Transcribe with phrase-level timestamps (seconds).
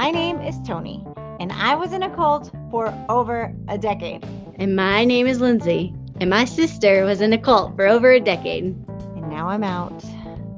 [0.00, 1.04] My name is Tony,
[1.40, 4.24] and I was in a cult for over a decade.
[4.54, 8.18] And my name is Lindsay, and my sister was in a cult for over a
[8.18, 8.64] decade.
[8.64, 10.02] And now I'm out.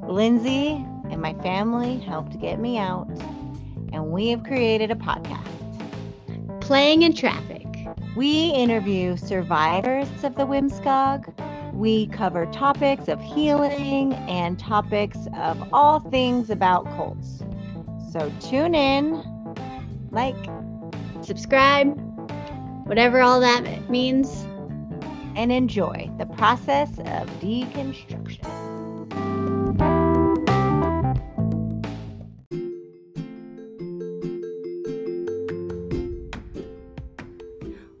[0.07, 0.69] Lindsay
[1.11, 3.09] and my family helped get me out,
[3.91, 6.61] and we have created a podcast.
[6.61, 7.67] Playing in Traffic.
[8.15, 11.33] We interview survivors of the Whimsicog.
[11.73, 17.43] We cover topics of healing and topics of all things about cults.
[18.13, 19.32] So tune in,
[20.13, 20.37] like,
[21.21, 21.97] Subscribe,
[22.85, 24.45] whatever all that means.
[25.35, 28.43] and enjoy the process of deconstruction.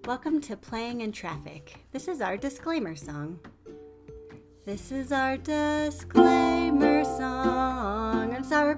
[0.05, 1.73] Welcome to Playing in Traffic.
[1.91, 3.39] This is our disclaimer song.
[4.63, 8.33] This is our disclaimer song.
[8.33, 8.75] It's our.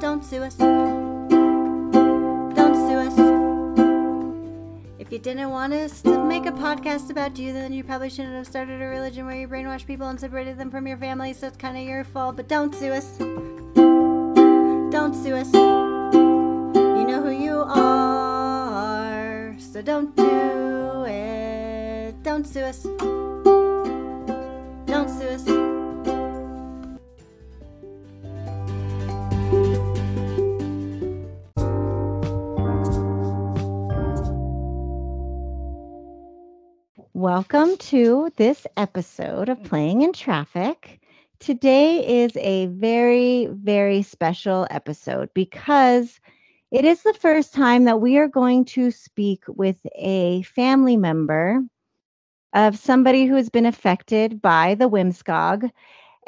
[0.00, 0.54] Don't sue us.
[0.54, 1.28] Don't
[2.54, 3.18] sue us.
[5.00, 8.36] If you didn't want us to make a podcast about you, then you probably shouldn't
[8.36, 11.48] have started a religion where you brainwash people and separated them from your family, so
[11.48, 12.36] it's kind of your fault.
[12.36, 13.18] But don't sue us.
[13.18, 15.52] Don't sue us.
[15.52, 22.22] You know who you are, so don't do it.
[22.22, 22.84] Don't sue us.
[24.86, 25.57] Don't sue us.
[37.18, 41.00] Welcome to this episode of Playing in Traffic.
[41.40, 46.20] Today is a very, very special episode because
[46.70, 51.60] it is the first time that we are going to speak with a family member
[52.52, 55.68] of somebody who has been affected by the Whimsicog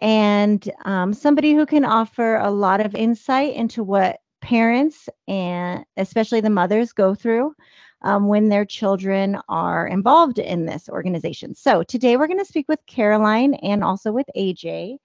[0.01, 6.41] and um, somebody who can offer a lot of insight into what parents and especially
[6.41, 7.55] the mothers go through
[8.03, 11.55] um, when their children are involved in this organization.
[11.55, 14.99] So today we're going to speak with Caroline and also with AJ.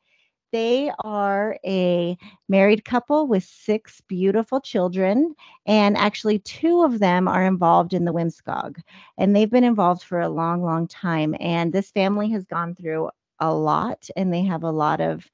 [0.52, 2.18] They are a
[2.48, 5.36] married couple with six beautiful children,
[5.66, 8.78] and actually, two of them are involved in the Whimsicog,
[9.18, 11.36] and they've been involved for a long, long time.
[11.42, 15.30] And this family has gone through a lot, and they have a lot of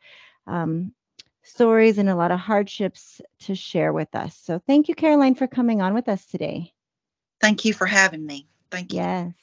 [0.47, 0.91] um,
[1.43, 4.35] stories and a lot of hardships to share with us.
[4.38, 6.73] So, thank you, Caroline, for coming on with us today.
[7.41, 8.47] Thank you for having me.
[8.72, 9.00] Thank you.
[9.00, 9.34] Yes.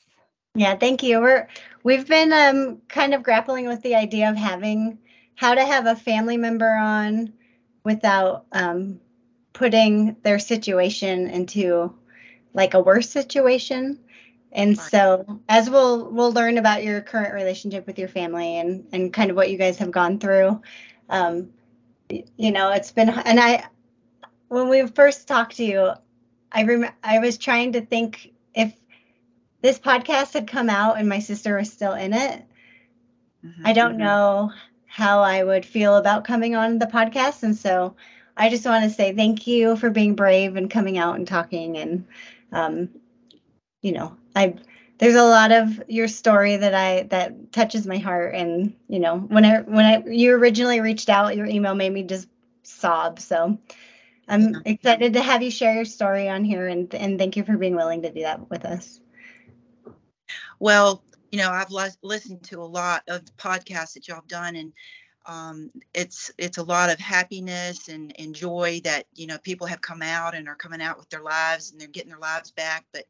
[0.54, 1.20] Yeah, thank you.
[1.20, 1.48] We're
[1.84, 4.98] we've been um kind of grappling with the idea of having
[5.36, 7.32] how to have a family member on
[7.84, 9.00] without um
[9.52, 11.94] putting their situation into
[12.54, 13.98] like a worse situation.
[14.52, 14.90] And Right.
[14.90, 19.30] so as we'll we'll learn about your current relationship with your family and and kind
[19.30, 20.60] of what you guys have gone through.
[21.08, 21.50] Um
[22.36, 23.64] you know, it's been and I
[24.48, 25.92] when we first talked to you,
[26.52, 28.72] I rem- I was trying to think if
[29.62, 32.44] this podcast had come out and my sister was still in it,
[33.44, 34.52] Mhm, I don't know
[34.86, 37.42] how I would feel about coming on the podcast.
[37.42, 37.94] And so
[38.36, 41.76] I just want to say thank you for being brave and coming out and talking.
[41.76, 42.06] And,
[42.52, 42.88] um,
[43.82, 44.54] you know, I,
[44.98, 48.34] there's a lot of your story that I, that touches my heart.
[48.34, 52.02] And, you know, when I, when I, you originally reached out, your email made me
[52.04, 52.28] just
[52.62, 53.20] sob.
[53.20, 53.58] So
[54.28, 56.66] I'm excited to have you share your story on here.
[56.66, 59.00] And, and thank you for being willing to do that with us.
[60.58, 64.56] Well, you know, I've lis- listened to a lot of podcasts that y'all have done,
[64.56, 64.72] and
[65.26, 69.80] um, it's it's a lot of happiness and, and joy that you know people have
[69.80, 72.86] come out and are coming out with their lives and they're getting their lives back.
[72.92, 73.04] But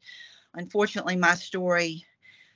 [0.55, 2.05] unfortunately, my story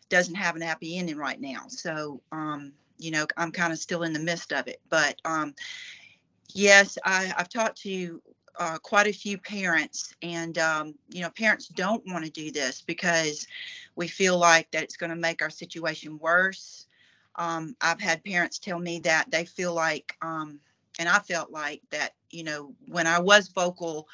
[0.08, 1.64] doesn't have an happy ending right now.
[1.68, 4.80] So, um, you know, I'm kind of still in the midst of it.
[4.90, 5.54] But um,
[6.52, 8.20] yes, I, I've talked to
[8.58, 12.82] uh, quite a few parents, and um, you know, parents don't want to do this
[12.82, 13.46] because
[13.96, 16.86] we feel like that it's going to make our situation worse.
[17.36, 20.60] Um, I've had parents tell me that they feel like, um,
[20.98, 24.06] and I felt like that, you know, when I was vocal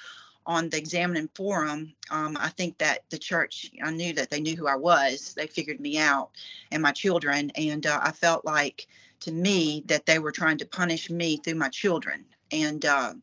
[0.46, 4.56] on the examining forum, um, I think that the church, I knew that they knew
[4.56, 5.34] who I was.
[5.34, 6.30] They figured me out
[6.72, 7.50] and my children.
[7.54, 8.86] And uh, I felt like
[9.20, 12.24] to me that they were trying to punish me through my children.
[12.50, 13.14] And uh,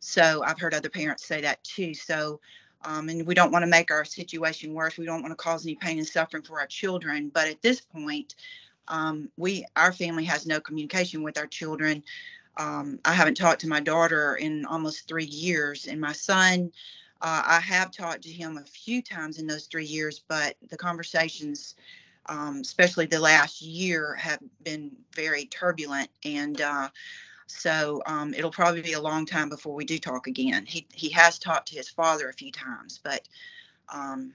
[0.00, 1.94] so I've heard other parents say that too.
[1.94, 2.40] So
[2.84, 4.96] um, and we don't want to make our situation worse.
[4.96, 7.30] We don't want to cause any pain and suffering for our children.
[7.32, 8.36] But at this point,
[8.88, 12.02] um, we our family has no communication with our children.
[12.56, 16.72] Um, I haven't talked to my daughter in almost three years, and my son,
[17.22, 20.76] uh, I have talked to him a few times in those three years, but the
[20.76, 21.76] conversations,
[22.26, 26.60] um, especially the last year, have been very turbulent and.
[26.60, 26.88] Uh,
[27.50, 30.64] So um, it'll probably be a long time before we do talk again.
[30.66, 33.28] He he has talked to his father a few times, but
[33.92, 34.32] um,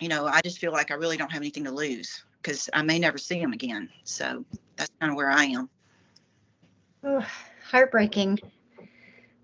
[0.00, 2.82] you know, I just feel like I really don't have anything to lose because I
[2.82, 3.88] may never see him again.
[4.04, 4.44] So
[4.76, 5.68] that's kind of where I am.
[7.02, 7.24] Oh,
[7.70, 8.38] heartbreaking.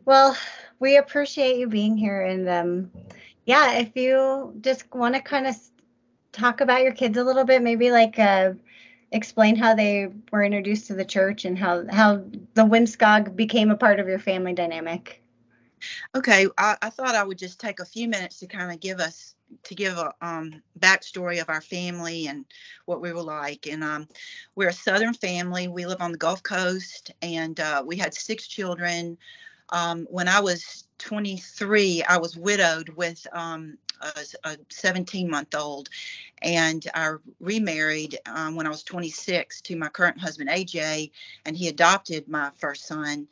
[0.05, 0.37] Well,
[0.79, 2.23] we appreciate you being here.
[2.23, 2.91] And um,
[3.47, 5.57] yeah, if you just want to kind of
[6.33, 8.53] talk about your kids a little bit, maybe like uh,
[9.15, 12.17] explain how they were introduced to the church and how, how
[12.55, 15.23] the Wimskog became a part of your family dynamic.
[16.15, 19.01] Okay, I, I thought I would just take a few minutes to kind of give
[19.01, 22.45] us to give a um, backstory of our family and
[22.87, 23.67] what we were like.
[23.67, 24.09] And um,
[24.57, 25.69] we're a Southern family.
[25.69, 29.17] We live on the Gulf Coast, and uh, we had six children.
[29.71, 33.79] Um, when I was 23, I was widowed with um,
[34.45, 35.89] a 17 month old,
[36.43, 41.11] and I remarried um, when I was 26 to my current husband AJ,
[41.45, 43.27] and he adopted my first son.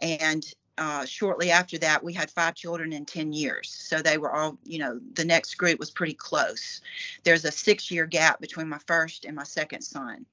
[0.00, 0.44] And
[0.76, 3.70] uh, shortly after that, we had five children in 10 years.
[3.70, 6.80] So they were all, you know, the next group was pretty close.
[7.22, 10.26] There's a six year gap between my first and my second son.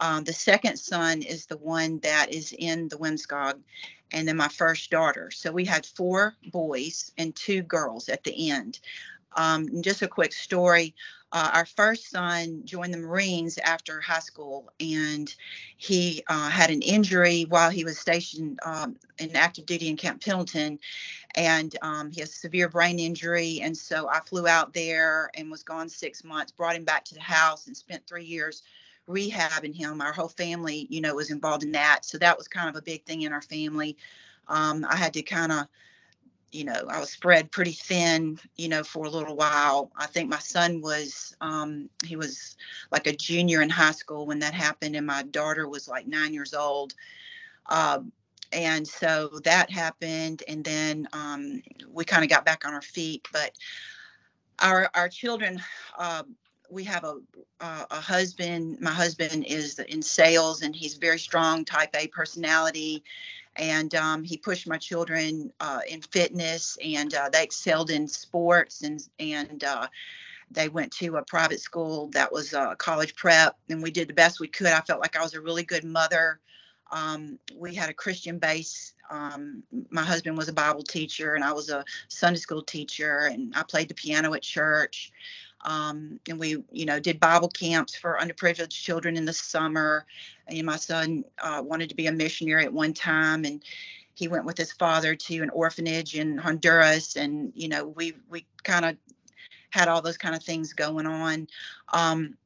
[0.00, 3.58] Um, the second son is the one that is in the Wimskog,
[4.12, 5.30] and then my first daughter.
[5.30, 8.80] So we had four boys and two girls at the end.
[9.36, 10.94] Um, just a quick story.
[11.30, 15.34] Uh, our first son joined the Marines after high school, and
[15.76, 20.24] he uh, had an injury while he was stationed um, in active duty in Camp
[20.24, 20.78] Pendleton,
[21.34, 23.60] and um, he has severe brain injury.
[23.62, 26.50] And so I flew out there and was gone six months.
[26.50, 28.62] Brought him back to the house and spent three years
[29.08, 30.00] rehabbing him.
[30.00, 32.04] Our whole family, you know, was involved in that.
[32.04, 33.96] So that was kind of a big thing in our family.
[34.46, 35.66] Um, I had to kind of
[36.50, 39.90] you know, I was spread pretty thin, you know, for a little while.
[39.96, 42.56] I think my son was, um, he was
[42.90, 46.32] like a junior in high school when that happened, and my daughter was like nine
[46.32, 46.94] years old.
[47.66, 48.12] Um,
[48.50, 51.62] and so that happened, and then um,
[51.92, 53.28] we kind of got back on our feet.
[53.30, 53.52] But
[54.60, 55.60] our our children,
[55.98, 56.22] uh,
[56.70, 57.18] we have a
[57.60, 58.80] uh, a husband.
[58.80, 63.02] My husband is in sales, and he's very strong, Type A personality.
[63.56, 68.82] And um, he pushed my children uh, in fitness and uh, they excelled in sports
[68.82, 69.88] and and uh,
[70.50, 74.38] they went to a private school that was college prep and we did the best
[74.38, 74.68] we could.
[74.68, 76.38] I felt like i was a really good mother.
[76.92, 78.94] Um, we had a christian base.
[79.10, 83.54] Um, my husband was a bible teacher and i was a sunday school teacher and
[83.56, 85.10] i played the piano at church
[85.62, 90.06] um, and we, you know, did Bible camps for underprivileged children in the summer.
[90.46, 93.62] And my son uh, wanted to be a missionary at one time, and
[94.14, 97.16] he went with his father to an orphanage in Honduras.
[97.16, 98.96] And you know, we we kind of
[99.70, 101.46] had all those kind of things going on.
[101.92, 102.36] Um,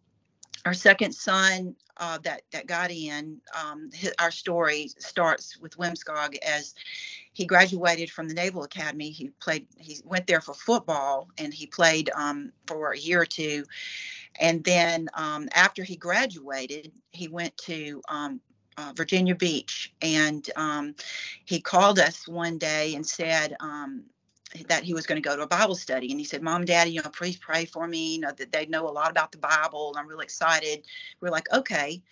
[0.64, 6.36] our second son uh, that that got in, um, his, our story starts with Wimskog
[6.38, 6.74] as
[7.32, 9.10] he graduated from the Naval Academy.
[9.10, 13.26] He played, he went there for football, and he played um, for a year or
[13.26, 13.64] two.
[14.38, 18.40] And then um, after he graduated, he went to um,
[18.76, 20.94] uh, Virginia Beach, and um,
[21.44, 24.04] he called us one day and said, um,
[24.68, 26.10] that he was going to go to a Bible study.
[26.10, 28.14] And he said, Mom, Daddy, you know, please pray for me.
[28.14, 29.88] You know, that they know a lot about the Bible.
[29.88, 30.84] And I'm really excited.
[31.20, 32.02] We're like, okay.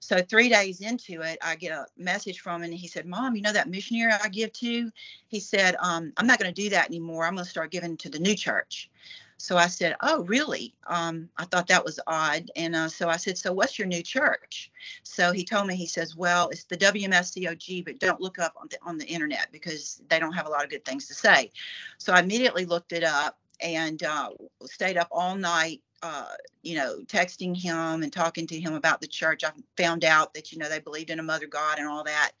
[0.00, 3.34] So three days into it, I get a message from him and he said, Mom,
[3.34, 4.90] you know that missionary I give to?
[5.26, 7.24] He said, um, I'm not going to do that anymore.
[7.24, 8.90] I'm going to start giving to the new church.
[9.38, 10.74] So I said, Oh, really?
[10.86, 12.50] Um, I thought that was odd.
[12.56, 14.70] And uh, so I said, So what's your new church?
[15.04, 18.68] So he told me, he says, Well, it's the WMSCOG, but don't look up on
[18.68, 21.50] the, on the internet because they don't have a lot of good things to say.
[21.98, 24.30] So I immediately looked it up and uh,
[24.66, 29.06] stayed up all night uh, you know, texting him and talking to him about the
[29.06, 29.44] church.
[29.44, 32.32] I found out that, you know, they believed in a mother God and all that.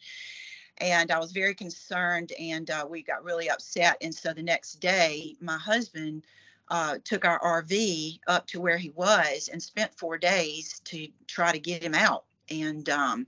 [0.78, 3.96] And I was very concerned and uh, we got really upset.
[4.00, 6.24] And so the next day, my husband
[6.70, 11.50] uh, took our RV up to where he was and spent four days to try
[11.50, 12.24] to get him out.
[12.50, 13.26] And um,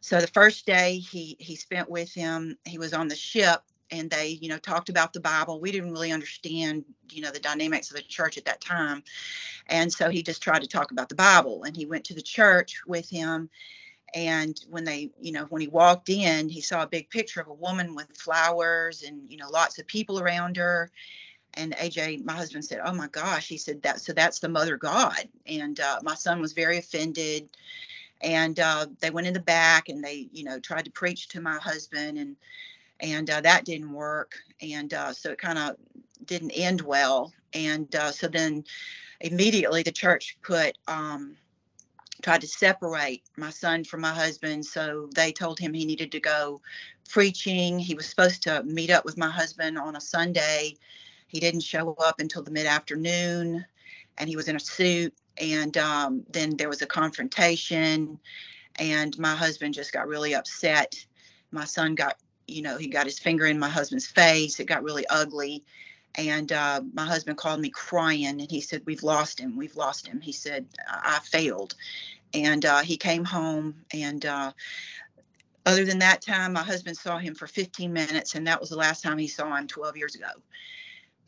[0.00, 4.10] so the first day he he spent with him, he was on the ship and
[4.10, 7.90] they you know talked about the bible we didn't really understand you know the dynamics
[7.90, 9.02] of the church at that time
[9.68, 12.22] and so he just tried to talk about the bible and he went to the
[12.22, 13.48] church with him
[14.14, 17.48] and when they you know when he walked in he saw a big picture of
[17.48, 20.90] a woman with flowers and you know lots of people around her
[21.54, 24.00] and AJ, my husband said, "Oh my gosh," he said that.
[24.00, 27.48] So that's the mother God, and uh, my son was very offended.
[28.22, 31.40] And uh, they went in the back and they, you know, tried to preach to
[31.40, 32.36] my husband, and
[33.00, 34.36] and uh, that didn't work.
[34.60, 35.76] And uh, so it kind of
[36.24, 37.32] didn't end well.
[37.52, 38.64] And uh, so then
[39.20, 41.36] immediately the church put um,
[42.22, 44.64] tried to separate my son from my husband.
[44.64, 46.60] So they told him he needed to go
[47.08, 47.78] preaching.
[47.78, 50.76] He was supposed to meet up with my husband on a Sunday.
[51.28, 53.64] He didn't show up until the mid afternoon
[54.18, 55.14] and he was in a suit.
[55.38, 58.18] And um, then there was a confrontation,
[58.78, 60.94] and my husband just got really upset.
[61.50, 64.60] My son got, you know, he got his finger in my husband's face.
[64.60, 65.64] It got really ugly.
[66.16, 69.56] And uh, my husband called me crying and he said, We've lost him.
[69.56, 70.20] We've lost him.
[70.20, 71.74] He said, I, failed.
[72.32, 73.74] And uh, he came home.
[73.92, 74.52] And uh,
[75.66, 78.34] other than that time, my husband saw him for 15 minutes.
[78.34, 80.30] And that was the last time he saw him 12 years ago.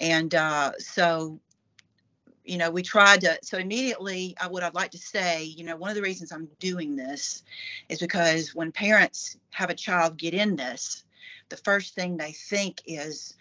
[0.01, 1.39] And uh, so
[2.49, 3.39] you know, we tried to.
[3.43, 6.49] So immediately, I, what I'd like to say, you know, one of the reasons I'm
[6.59, 7.43] doing this
[7.91, 11.05] is because when parents have a child get in this,
[11.49, 13.35] the first thing they think is,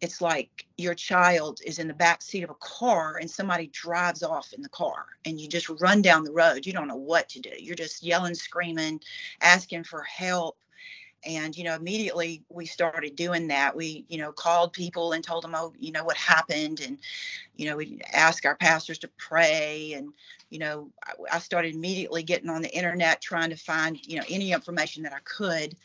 [0.00, 4.22] it's like your child is in the back seat of a car and somebody drives
[4.22, 6.64] off in the car and you just run down the road.
[6.64, 7.50] You don't know what to do.
[7.58, 9.00] You're just yelling, screaming,
[9.42, 10.56] asking for help.
[11.26, 13.76] And you know immediately we started doing that.
[13.76, 16.80] We you know called people and told them oh you know what happened?
[16.80, 16.96] And
[17.56, 19.92] you know we asked our pastors to pray.
[19.94, 20.14] And
[20.48, 24.24] you know I, I started immediately getting on the internet trying to find you know
[24.30, 25.76] any information that i could.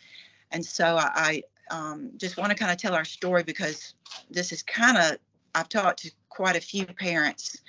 [0.51, 3.93] And so i, I um, just want to kind of tell our story because
[4.29, 5.17] this is kind of
[5.53, 7.61] i've talked to quite a few parents.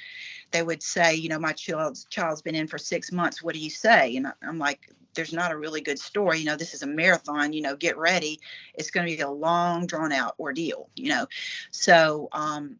[0.50, 3.42] They would say you know my child's child's been in for six months.
[3.42, 4.16] What do you say?
[4.16, 6.40] And i'm like there's not a really good story.
[6.40, 7.52] You know this is a marathon.
[7.52, 8.40] You know get ready.
[8.74, 11.26] It's going to be a long drawn out ordeal you know?
[11.70, 12.76] So um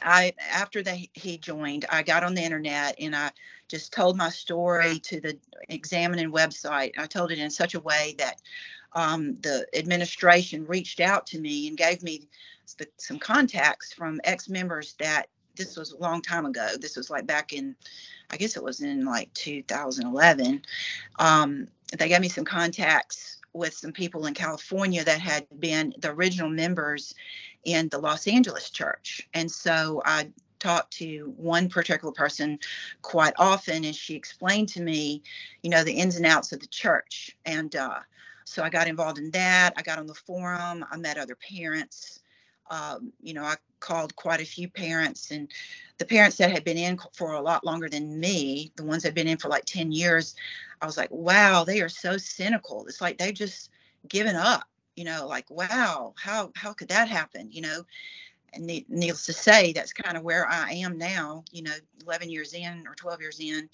[0.00, 3.32] i after they he joined i got on the internet and i
[3.68, 6.92] just told my story to the examining website.
[6.98, 8.40] I told it in such a way that
[8.94, 12.28] um, the administration reached out to me and gave me
[12.96, 17.52] some contacts from ex-members that this was a long time ago this was like back
[17.52, 17.74] in
[18.30, 20.62] I guess it was in like 2011.
[21.18, 26.10] Um, they gave me some contacts with some people in California that had been the
[26.10, 27.14] original members
[27.64, 29.26] in the Los Angeles church.
[29.34, 30.28] And so I
[30.58, 32.58] talked to one particular person
[33.00, 35.22] quite often, and she explained to me,
[35.62, 37.34] you know, the ins and outs of the church.
[37.46, 38.00] And uh,
[38.48, 39.74] so I got involved in that.
[39.76, 42.20] I got on the forum, I met other parents.
[42.70, 45.50] Um, you know, I called quite a few parents, and
[45.98, 49.08] the parents that had been in for a lot longer than me, the ones that
[49.08, 50.34] had been in for like 10 years,
[50.82, 52.86] I was like, wow, they are so cynical.
[52.86, 53.70] It's like they've just
[54.08, 54.64] given up,
[54.96, 57.84] you know, like, wow, how how could that happen, you know?
[58.54, 62.54] And needless to say, that's kind of where I am now, you know, 11 years
[62.54, 63.68] in or 12 years in.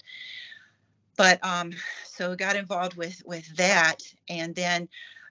[1.17, 1.71] But um,
[2.05, 3.97] so got involved with with that,
[4.29, 4.89] and then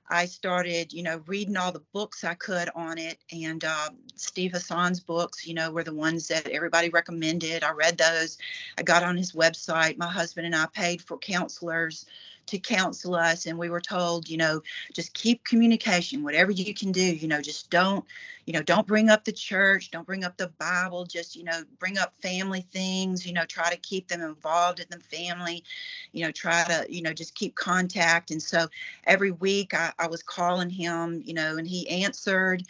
[0.09, 3.19] I started, you know, reading all the books I could on it.
[3.33, 7.64] And uh, Steve Hassan's books, you know, were the ones that everybody recommended.
[7.64, 8.38] I read those.
[8.76, 9.97] I got on his website.
[9.97, 12.07] My husband and I paid for counselors
[12.47, 16.93] to counsel us and we were told you know just keep communication whatever you can
[16.93, 18.05] do you know just don't
[18.47, 21.63] you know don't bring up the church don't bring up the bible just you know
[21.79, 25.65] bring up family things you know try to keep them involved in the family
[26.13, 28.67] you know try to you know just keep contact and so
[29.05, 32.63] every week i, I was calling him you know and he answered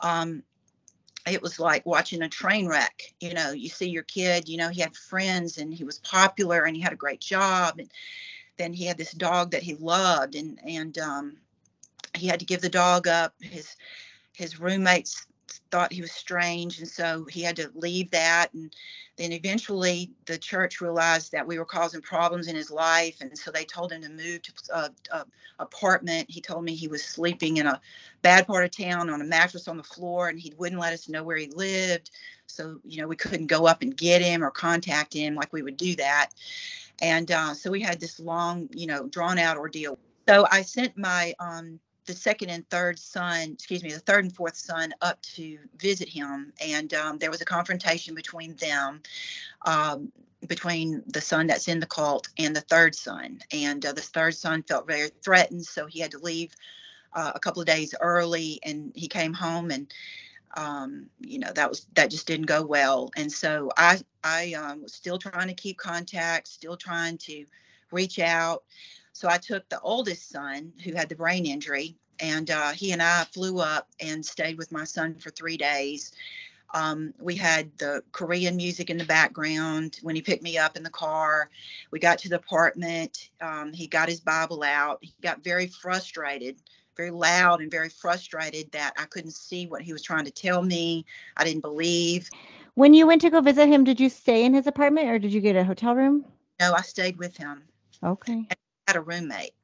[0.00, 0.42] um,
[1.26, 4.68] it was like watching a train wreck you know you see your kid you know
[4.68, 7.90] he had friends and he was popular and he had a great job and
[8.60, 11.36] then he had this dog that he loved and and um,
[12.14, 13.34] he had to give the dog up.
[13.40, 13.76] His
[14.34, 15.26] his roommates
[15.70, 18.52] thought he was strange and so he had to leave that.
[18.52, 18.74] And
[19.16, 23.50] then eventually the church realized that we were causing problems in his life and so
[23.50, 25.26] they told him to move to a, uh, a
[25.58, 26.30] apartment.
[26.30, 27.80] He told me he was sleeping in a
[28.22, 31.08] bad part of town on a mattress on the floor and he wouldn't let us
[31.08, 32.10] know where he lived
[32.50, 35.62] so you know we couldn't go up and get him or contact him like we
[35.62, 36.30] would do that.
[37.00, 39.98] And uh, so we had this long, you know, drawn out ordeal.
[40.28, 41.80] So I sent my um,
[42.10, 46.08] the second and third son, excuse me, the third and fourth son up to visit
[46.08, 49.00] him, and um, there was a confrontation between them,
[49.64, 50.10] um,
[50.46, 54.34] between the son that's in the cult and the third son, and uh, the third
[54.34, 56.52] son felt very threatened, so he had to leave
[57.12, 59.92] uh, a couple of days early, and he came home and
[60.56, 63.10] um, you know that was that just didn't go well.
[63.16, 67.44] And so i i um, was still trying to keep contact still trying to
[67.90, 68.64] reach out.
[69.12, 73.02] So i took the oldest son who had the brain injury and uh, he and
[73.02, 76.12] i flew up and stayed with my son for three days.
[76.72, 80.82] Um, we had the korean music in the background when he picked me up in
[80.84, 81.50] the car.
[81.90, 83.30] We got to the apartment.
[83.40, 84.98] Um, he got his bible out.
[85.02, 86.56] He got very frustrated
[87.00, 90.62] very loud and very frustrated that I couldn't see what he was trying to tell
[90.62, 91.06] me.
[91.34, 92.28] I didn't believe.
[92.74, 95.32] When you went to go visit him, did you stay in his apartment or did
[95.32, 96.26] you get a hotel room?
[96.60, 97.62] No, I stayed with him.
[98.04, 98.46] Okay.
[98.50, 98.54] I
[98.86, 99.54] had a roommate.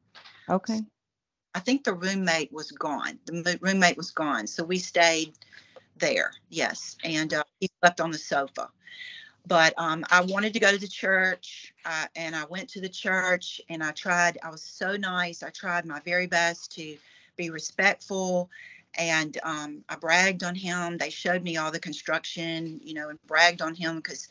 [0.49, 0.81] Okay.
[1.55, 3.19] I think the roommate was gone.
[3.27, 5.35] The roommate was gone, so we stayed
[5.99, 6.33] there.
[6.49, 8.69] Yes, and uh, he slept on the sofa.
[9.47, 12.89] But um, I wanted to go to the church, uh, and I went to the
[12.89, 14.39] church, and I tried.
[14.43, 15.43] I was so nice.
[15.43, 16.97] I tried my very best to
[17.37, 18.51] be respectful,
[18.99, 20.99] and um, I bragged on him.
[20.99, 24.29] They showed me all the construction, you know, and bragged on him because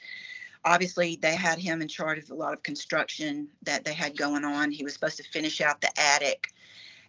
[0.63, 4.43] obviously they had him in charge of a lot of construction that they had going
[4.43, 4.71] on.
[4.71, 6.49] He was supposed to finish out the attic,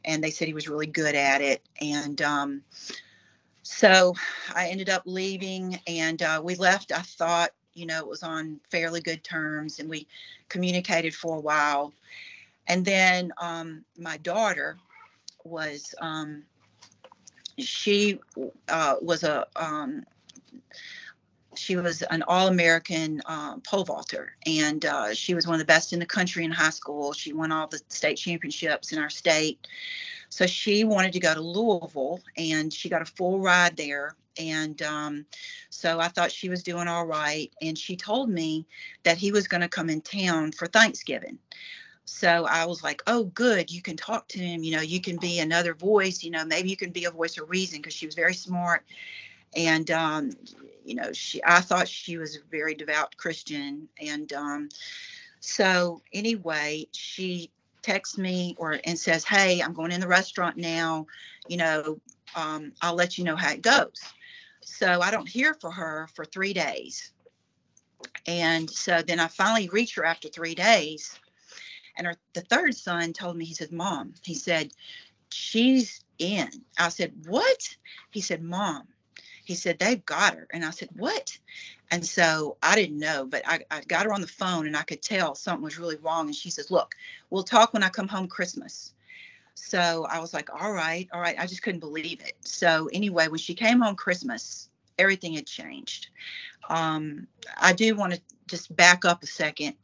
[0.04, 1.62] and they said he was really good at it.
[1.80, 2.62] And um,
[3.62, 4.14] so
[4.54, 6.92] I ended up leaving, and uh, we left.
[6.92, 10.06] I thought, you know, it was on fairly good terms, and we
[10.48, 11.92] communicated for a while.
[12.68, 14.76] And then um, my daughter
[15.46, 16.42] was um,
[17.58, 18.20] she
[18.68, 20.04] uh, was a um,
[21.54, 25.92] she was an all-American uh, pole vaulter, and uh, she was one of the best
[25.92, 27.12] in the country in high school.
[27.12, 29.66] She won all the state championships in our state.
[30.28, 34.16] So she wanted to go to Louisville, and she got a full ride there.
[34.38, 35.24] And um,
[35.70, 37.50] so I thought she was doing all right.
[37.62, 38.66] And she told me
[39.04, 41.38] that he was going to come in town for Thanksgiving.
[42.06, 43.70] So I was like, oh, good.
[43.70, 44.62] You can talk to him.
[44.62, 46.22] You know, you can be another voice.
[46.22, 48.84] You know, maybe you can be a voice of reason because she was very smart.
[49.56, 50.30] And, um,
[50.84, 53.88] you know, she, I thought she was a very devout Christian.
[54.00, 54.68] And um,
[55.40, 57.50] so anyway, she
[57.82, 61.06] texts me or and says, hey, I'm going in the restaurant now.
[61.48, 62.00] You know,
[62.36, 64.00] um, I'll let you know how it goes.
[64.60, 67.10] So I don't hear from her for three days.
[68.28, 71.18] And so then I finally reach her after three days
[71.96, 74.72] and her, the third son told me, he said, Mom, he said,
[75.30, 76.48] she's in.
[76.78, 77.76] I said, What?
[78.10, 78.84] He said, Mom,
[79.44, 80.48] he said, They've got her.
[80.52, 81.36] And I said, What?
[81.90, 84.82] And so I didn't know, but I, I got her on the phone and I
[84.82, 86.26] could tell something was really wrong.
[86.26, 86.94] And she says, Look,
[87.30, 88.92] we'll talk when I come home Christmas.
[89.54, 91.36] So I was like, All right, all right.
[91.38, 92.34] I just couldn't believe it.
[92.40, 94.68] So anyway, when she came home Christmas,
[94.98, 96.08] everything had changed.
[96.68, 97.26] Um,
[97.58, 99.74] I do want to just back up a second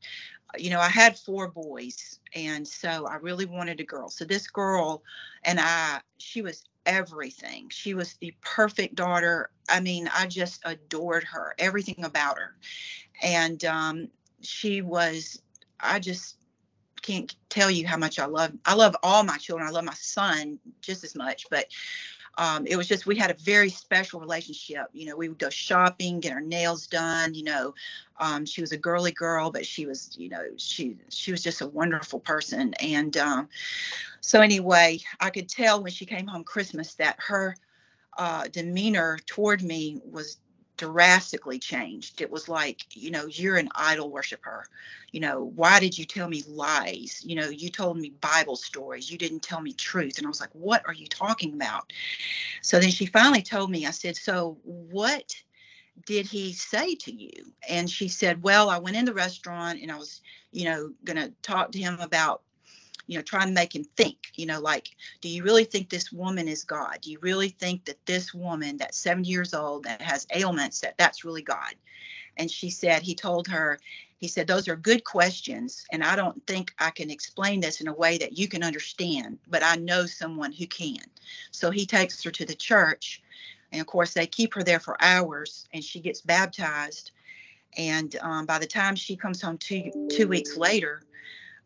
[0.58, 4.08] you know, I had four boys, and so I really wanted a girl.
[4.08, 5.02] So this girl
[5.44, 7.68] and I, she was everything.
[7.70, 9.50] She was the perfect daughter.
[9.68, 12.56] I mean, I just adored her, everything about her.
[13.22, 14.08] And um,
[14.40, 15.40] she was,
[15.80, 16.36] I just
[17.02, 18.52] can't tell you how much I love.
[18.64, 19.68] I love all my children.
[19.68, 21.66] I love my son just as much, but
[22.38, 24.86] um, it was just we had a very special relationship.
[24.92, 27.34] You know, we would go shopping, get our nails done.
[27.34, 27.74] You know,
[28.18, 31.60] um, she was a girly girl, but she was, you know, she she was just
[31.60, 32.74] a wonderful person.
[32.74, 33.48] And um,
[34.20, 37.54] so anyway, I could tell when she came home Christmas that her
[38.16, 40.38] uh, demeanor toward me was
[40.76, 42.20] drastically changed.
[42.20, 44.66] It was like, you know, you're an idol worshiper.
[45.10, 47.22] You know, why did you tell me lies?
[47.24, 49.10] You know, you told me Bible stories.
[49.10, 50.18] You didn't tell me truth.
[50.18, 51.92] And I was like, what are you talking about?
[52.62, 55.34] So then she finally told me, I said, so what
[56.06, 57.52] did he say to you?
[57.68, 61.18] And she said, well, I went in the restaurant and I was, you know, going
[61.18, 62.42] to talk to him about
[63.06, 66.12] you know, trying to make him think, you know, like, do you really think this
[66.12, 66.98] woman is God?
[67.02, 70.96] Do you really think that this woman that's 70 years old that has ailments that
[70.98, 71.74] that's really God?
[72.36, 73.78] And she said, he told her,
[74.16, 75.84] he said, those are good questions.
[75.92, 79.38] And I don't think I can explain this in a way that you can understand,
[79.48, 81.04] but I know someone who can.
[81.50, 83.20] So he takes her to the church.
[83.72, 87.10] And of course, they keep her there for hours and she gets baptized.
[87.76, 91.02] And um, by the time she comes home two, two weeks later,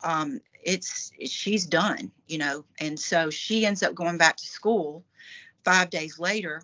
[0.02, 5.04] um, it's she's done, you know, and so she ends up going back to school
[5.64, 6.60] five days later.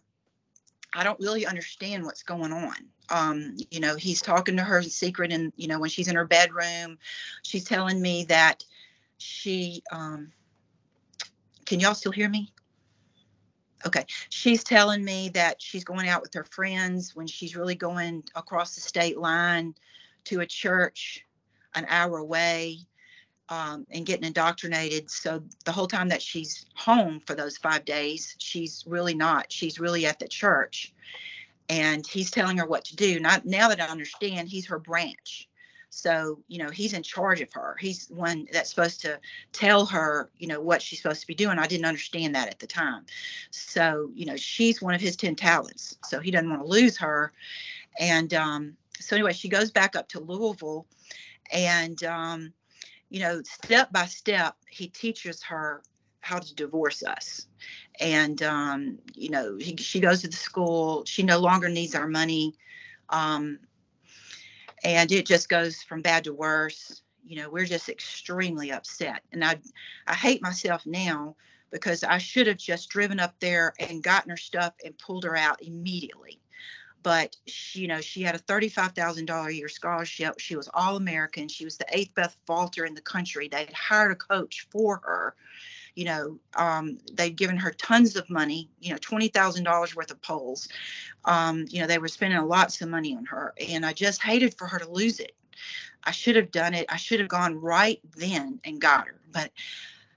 [0.92, 2.74] I don't really understand what's going on.
[3.10, 6.16] Um, you know, he's talking to her in secret, and you know, when she's in
[6.16, 6.98] her bedroom,
[7.42, 8.64] she's telling me that
[9.18, 9.82] she.
[9.92, 10.32] Um,
[11.64, 12.52] can y'all still hear me?
[13.86, 18.24] Okay, she's telling me that she's going out with her friends when she's really going
[18.34, 19.74] across the state line
[20.24, 21.24] to a church
[21.74, 22.78] an hour away
[23.52, 25.10] um, and getting indoctrinated.
[25.10, 29.52] So the whole time that she's home for those five days, she's really not.
[29.52, 30.94] She's really at the church,
[31.68, 33.20] and he's telling her what to do.
[33.20, 35.50] Not now that I understand, he's her branch.
[35.90, 37.76] So you know he's in charge of her.
[37.78, 39.20] He's one that's supposed to
[39.52, 41.58] tell her, you know, what she's supposed to be doing.
[41.58, 43.04] I didn't understand that at the time.
[43.50, 45.98] So you know she's one of his ten talents.
[46.04, 47.34] So he doesn't want to lose her.
[48.00, 50.86] And um, so anyway, she goes back up to Louisville,
[51.52, 52.54] and um,
[53.12, 55.82] you know, step by step, he teaches her
[56.20, 57.46] how to divorce us.
[58.00, 61.04] And, um, you know, he, she goes to the school.
[61.04, 62.54] She no longer needs our money.
[63.10, 63.58] Um,
[64.82, 67.02] and it just goes from bad to worse.
[67.22, 69.22] You know, we're just extremely upset.
[69.30, 69.60] And I
[70.06, 71.36] I hate myself now
[71.70, 75.36] because I should have just driven up there and gotten her stuff and pulled her
[75.36, 76.40] out immediately.
[77.02, 80.38] But she, you know, she had a thirty-five thousand dollar a year scholarship.
[80.38, 81.48] She was all American.
[81.48, 83.48] She was the eighth best vaulter in the country.
[83.48, 85.34] They had hired a coach for her.
[85.94, 88.68] You know, um, they'd given her tons of money.
[88.80, 90.68] You know, twenty thousand dollars worth of poles.
[91.24, 94.54] Um, you know, they were spending lots of money on her, and I just hated
[94.56, 95.32] for her to lose it.
[96.04, 96.86] I should have done it.
[96.88, 99.52] I should have gone right then and got her, but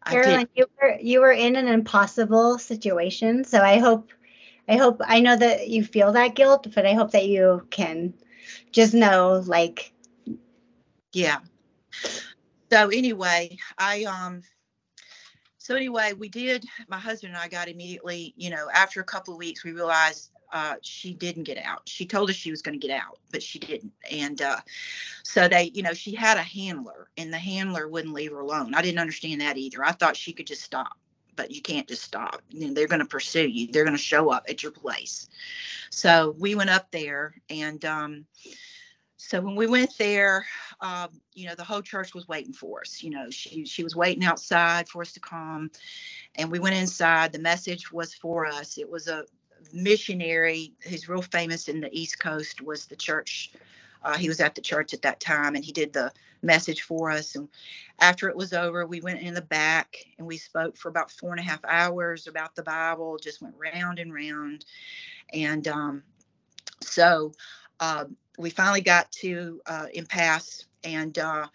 [0.05, 3.43] Carolyn, you were you were in an impossible situation.
[3.43, 4.11] So I hope
[4.67, 8.13] I hope I know that you feel that guilt, but I hope that you can
[8.71, 9.93] just know like
[11.13, 11.39] yeah.
[12.71, 14.41] So anyway, I um
[15.57, 19.33] so anyway, we did my husband and I got immediately, you know, after a couple
[19.33, 21.81] of weeks we realized uh, she didn't get out.
[21.85, 23.91] She told us she was going to get out, but she didn't.
[24.09, 24.57] And uh,
[25.23, 28.73] so they, you know, she had a handler, and the handler wouldn't leave her alone.
[28.73, 29.83] I didn't understand that either.
[29.83, 30.97] I thought she could just stop,
[31.35, 32.41] but you can't just stop.
[32.49, 33.67] You know, they're going to pursue you.
[33.67, 35.27] They're going to show up at your place.
[35.89, 38.25] So we went up there, and um,
[39.17, 40.45] so when we went there,
[40.81, 43.01] um, you know, the whole church was waiting for us.
[43.01, 45.71] You know, she she was waiting outside for us to come,
[46.35, 47.31] and we went inside.
[47.31, 48.77] The message was for us.
[48.77, 49.25] It was a
[49.73, 53.51] missionary who's real famous in the East Coast was the church.
[54.05, 57.11] Uh, he was at the church at that time and he did the message for
[57.11, 57.35] us.
[57.35, 57.49] And
[57.99, 61.31] after it was over, we went in the back and we spoke for about four
[61.31, 64.65] and a half hours about the Bible, just went round and round.
[65.33, 66.03] And um,
[66.81, 67.33] so
[67.79, 68.05] uh,
[68.37, 71.47] we finally got to uh, impasse and uh,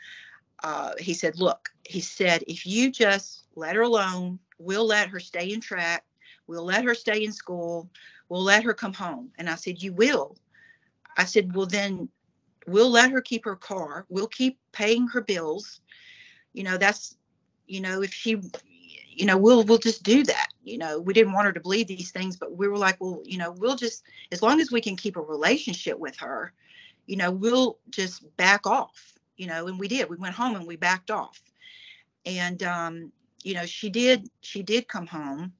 [0.64, 5.20] uh, he said, Look, he said, if you just let her alone, we'll let her
[5.20, 6.04] stay in track
[6.50, 7.88] We'll let her stay in school.
[8.28, 9.30] We'll let her come home.
[9.38, 10.36] And I said, You will.
[11.16, 12.08] I said, Well, then
[12.70, 14.06] we'll let her keep her car.
[14.08, 15.80] We'll keep paying her bills.
[16.52, 17.16] You know, that's,
[17.66, 18.40] you know, if she,
[19.08, 20.48] you know, we'll we'll just do that.
[20.64, 23.22] You know, we didn't want her to believe these things, but we were like, well,
[23.24, 26.52] you know, we'll just as long as we can keep a relationship with her,
[27.06, 29.14] you know, we'll just back off.
[29.36, 30.10] You know, and we did.
[30.10, 31.40] We went home and we backed off.
[32.26, 35.52] And um, you know she did she did come home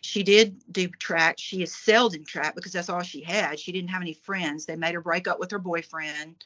[0.00, 1.36] she did do track.
[1.38, 3.58] She excelled in track because that's all she had.
[3.58, 4.66] She didn't have any friends.
[4.66, 6.44] They made her break up with her boyfriend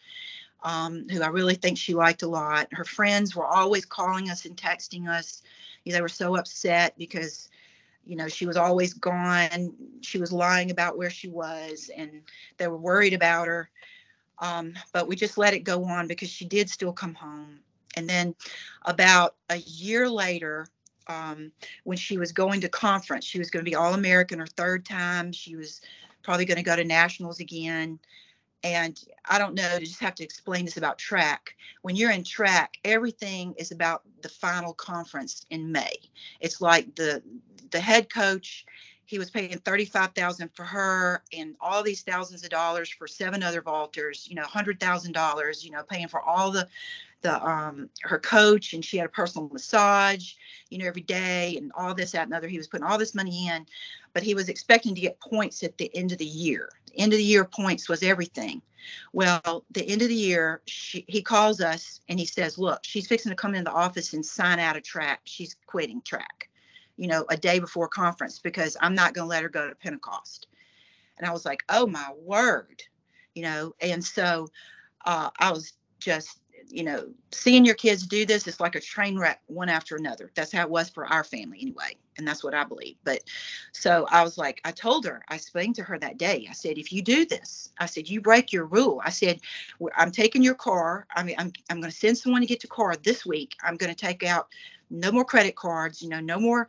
[0.63, 2.69] um, who i really think she liked a lot.
[2.73, 5.43] Her friends were always calling us and texting us.
[5.85, 7.49] They were so upset because
[8.05, 9.75] you know she was always gone.
[10.01, 12.23] She was lying about where she was and
[12.57, 13.71] they were worried about her.
[14.39, 17.61] Um, but we just let it go on because she did still come home.
[17.97, 18.35] And then
[18.85, 20.67] about a year later
[21.09, 21.53] um,
[21.85, 23.25] when she was going to conference.
[23.25, 25.33] She was going to be All American her third time.
[25.33, 25.81] She was
[26.23, 27.99] probably going to go to nationals again.
[28.65, 31.57] And I don't know, to just have to explain this about track.
[31.83, 35.97] When you're in track, everything is about the final conference in May.
[36.41, 37.23] It's like the
[37.71, 38.67] the head coach
[39.13, 43.61] he was paying 35,000 for her and all these thousands of dollars for seven other
[43.61, 46.67] vaulters, you know, $100,000, you know, paying for all the
[47.23, 50.35] the um her coach and she had a personal massage
[50.69, 52.49] you know every day and all this that and other.
[52.49, 53.67] He was putting all this money in
[54.13, 56.69] but he was expecting to get points at the end of the year.
[56.89, 58.61] The end of the year points was everything.
[59.13, 63.07] Well the end of the year she, he calls us and he says look she's
[63.07, 65.21] fixing to come into the office and sign out a track.
[65.25, 66.49] She's quitting track
[66.97, 69.75] you know a day before conference because i'm not going to let her go to
[69.75, 70.47] pentecost.
[71.17, 72.83] And i was like oh my word
[73.35, 73.75] you know?
[73.81, 74.49] And so
[75.07, 79.19] uh, i was just you know, seeing your kids do this is like a train
[79.19, 80.31] wreck one after another.
[80.35, 81.97] That's how it was for our family anyway.
[82.19, 82.97] And that's what I believe.
[83.05, 83.21] But
[83.73, 86.79] so I was like, I told her, I explained to her that day, I said,
[86.79, 89.01] if you do this, I said, you break your rule.
[89.05, 89.41] I said,
[89.97, 91.07] I'm taking your car.
[91.15, 93.57] I mean, I'm, I'm going to send someone to get your car this week.
[93.63, 94.49] I'm going to take out
[94.91, 96.69] no more credit cards, you know, no more,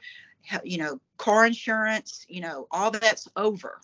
[0.64, 3.82] you know, car insurance, you know, all that's over.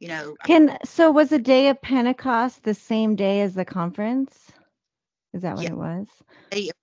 [0.00, 4.52] You know, can so was the day of Pentecost the same day as the conference?
[5.38, 5.70] Is that what yeah.
[5.70, 6.08] it was?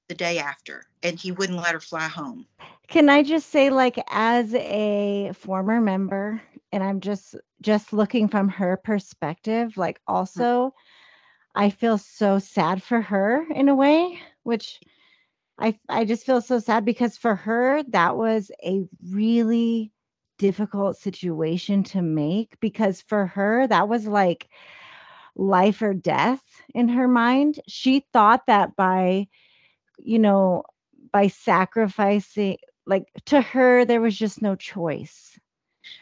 [0.08, 2.46] The day after, and he wouldn't let her fly home.
[2.88, 6.42] Can I just say, like, as a former member,
[6.72, 10.14] and I'm just just looking from her perspective, like, mm.
[10.14, 10.74] also,
[11.54, 14.80] I feel so sad for her in a way, which
[15.60, 19.92] I I just feel so sad because for her that was a really
[20.38, 24.48] difficult situation to make because for her that was like
[25.36, 26.42] life or death
[26.74, 27.60] in her mind.
[27.68, 29.28] She thought that by,
[29.98, 30.64] you know,
[31.12, 35.40] by sacrificing, like to her, there was just no choice.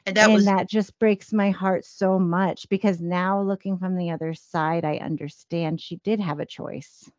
[0.06, 3.98] And that and was that just breaks my heart so much because now looking from
[3.98, 7.10] the other side, I understand she did have a choice.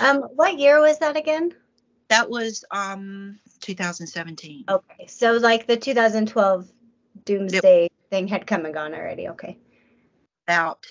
[0.00, 1.54] Um, what year was that again?
[2.08, 4.64] That was um 2017.
[4.68, 6.68] Okay, so like the 2012
[7.24, 7.92] doomsday yep.
[8.10, 9.28] thing had come and gone already.
[9.28, 9.58] Okay.
[10.46, 10.84] About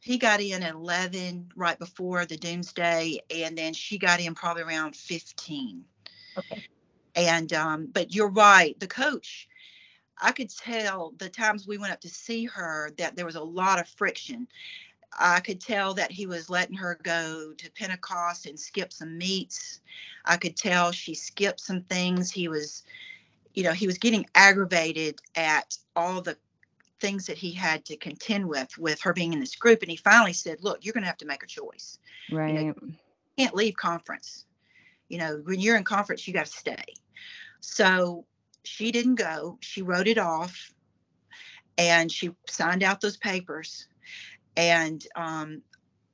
[0.00, 4.62] he got in at 11 right before the doomsday, and then she got in probably
[4.62, 5.84] around 15.
[6.38, 6.64] Okay.
[7.14, 9.48] And um, but you're right, the coach.
[10.22, 13.42] I could tell the times we went up to see her that there was a
[13.42, 14.46] lot of friction.
[15.18, 19.80] I could tell that he was letting her go to Pentecost and skip some meets.
[20.24, 22.30] I could tell she skipped some things.
[22.30, 22.84] He was,
[23.54, 26.36] you know, he was getting aggravated at all the
[27.00, 29.82] things that he had to contend with with her being in this group.
[29.82, 31.98] And he finally said, "Look, you're going to have to make a choice.
[32.30, 32.48] Right.
[32.48, 32.94] You, know, you
[33.38, 34.44] can't leave conference.
[35.08, 36.84] You know, when you're in conference, you got to stay."
[37.60, 38.24] So
[38.64, 39.58] she didn't go.
[39.60, 40.72] She wrote it off,
[41.78, 43.86] and she signed out those papers
[44.56, 45.62] and um,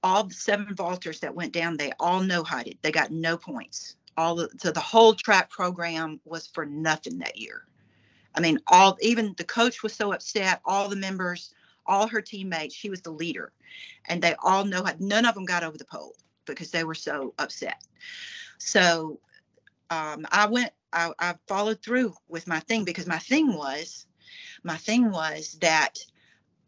[0.02, 2.78] all the seven vaulters that went down, they all no-heighted.
[2.82, 3.96] They got no points.
[4.16, 7.64] All the, so the whole track program was for nothing that year.
[8.36, 10.60] I mean, all even the coach was so upset.
[10.64, 11.54] All the members,
[11.86, 13.52] all her teammates, she was the leader,
[14.06, 14.92] and they all know how.
[14.98, 17.82] None of them got over the pole because they were so upset.
[18.58, 19.20] So
[19.90, 20.72] um, I went.
[20.92, 24.06] I, I followed through with my thing because my thing was,
[24.62, 25.98] my thing was that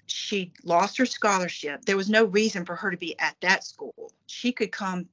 [0.07, 1.85] she lost her scholarship.
[1.85, 4.13] There was no reason for her to be at that school.
[4.27, 5.07] She could come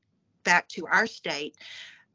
[0.44, 1.56] back to our state.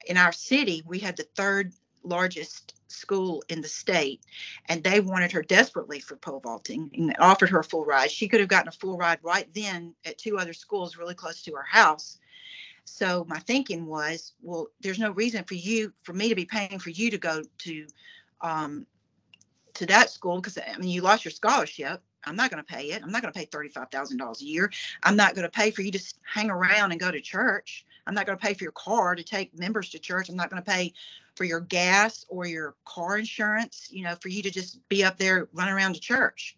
[0.07, 4.21] In our city, we had the third largest school in the state,
[4.67, 8.11] and they wanted her desperately for pole vaulting and offered her a full ride.
[8.11, 11.43] She could have gotten a full ride right then at two other schools really close
[11.43, 12.19] to her house.
[12.85, 16.79] So my thinking was, well, there's no reason for you, for me to be paying
[16.79, 17.87] for you to go to,
[18.41, 18.87] um,
[19.75, 22.91] to that school because I mean you lost your scholarship I'm not going to pay
[22.91, 23.03] it.
[23.03, 24.71] I'm not going to pay $35,000 a year.
[25.03, 27.85] I'm not going to pay for you to hang around and go to church.
[28.07, 30.29] I'm not going to pay for your car to take members to church.
[30.29, 30.93] I'm not going to pay
[31.41, 35.17] for your gas or your car insurance, you know, for you to just be up
[35.17, 36.55] there running around to church.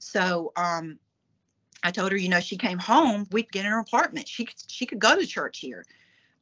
[0.00, 0.98] So, um,
[1.84, 4.26] I told her, you know, she came home, we'd get in her apartment.
[4.26, 5.84] She could, she could go to church here,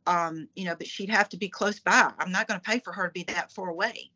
[0.07, 2.11] um, you know, but she'd have to be close by.
[2.19, 4.11] I'm not going to pay for her to be that far away,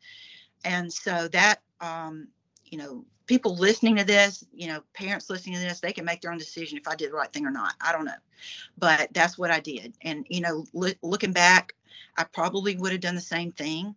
[0.65, 2.29] and so that, um,
[2.65, 6.23] you know, people listening to this, you know, parents listening to this, they can make
[6.23, 7.75] their own decision if I did the right thing or not.
[7.83, 8.13] I don't know.
[8.79, 9.95] But that's what I did.
[10.01, 10.65] And, you know,
[11.03, 11.75] looking back,
[12.17, 13.95] I probably would have done the same thing.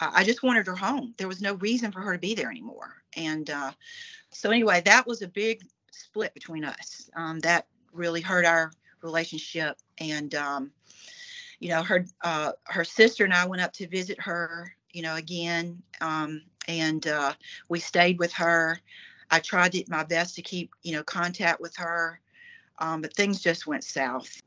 [0.00, 1.14] I just wanted her home.
[1.16, 3.02] There was no reason for her to be there anymore.
[3.16, 3.72] And uh,
[4.30, 7.10] so, anyway, that was a big split between us.
[7.16, 8.70] Um, that really hurt our
[9.02, 9.76] relationship.
[9.98, 10.70] And, um,
[11.58, 15.16] you know, her uh, her sister and I went up to visit her, you know,
[15.16, 15.82] again.
[16.00, 17.32] Um, and uh,
[17.68, 18.78] we stayed with her.
[19.30, 22.20] I tried to, my best to keep, you know, contact with her,
[22.78, 24.40] um, but things just went south.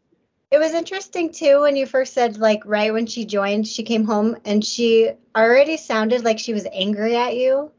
[0.51, 4.03] It was interesting too when you first said like right when she joined, she came
[4.03, 7.71] home and she already sounded like she was angry at you,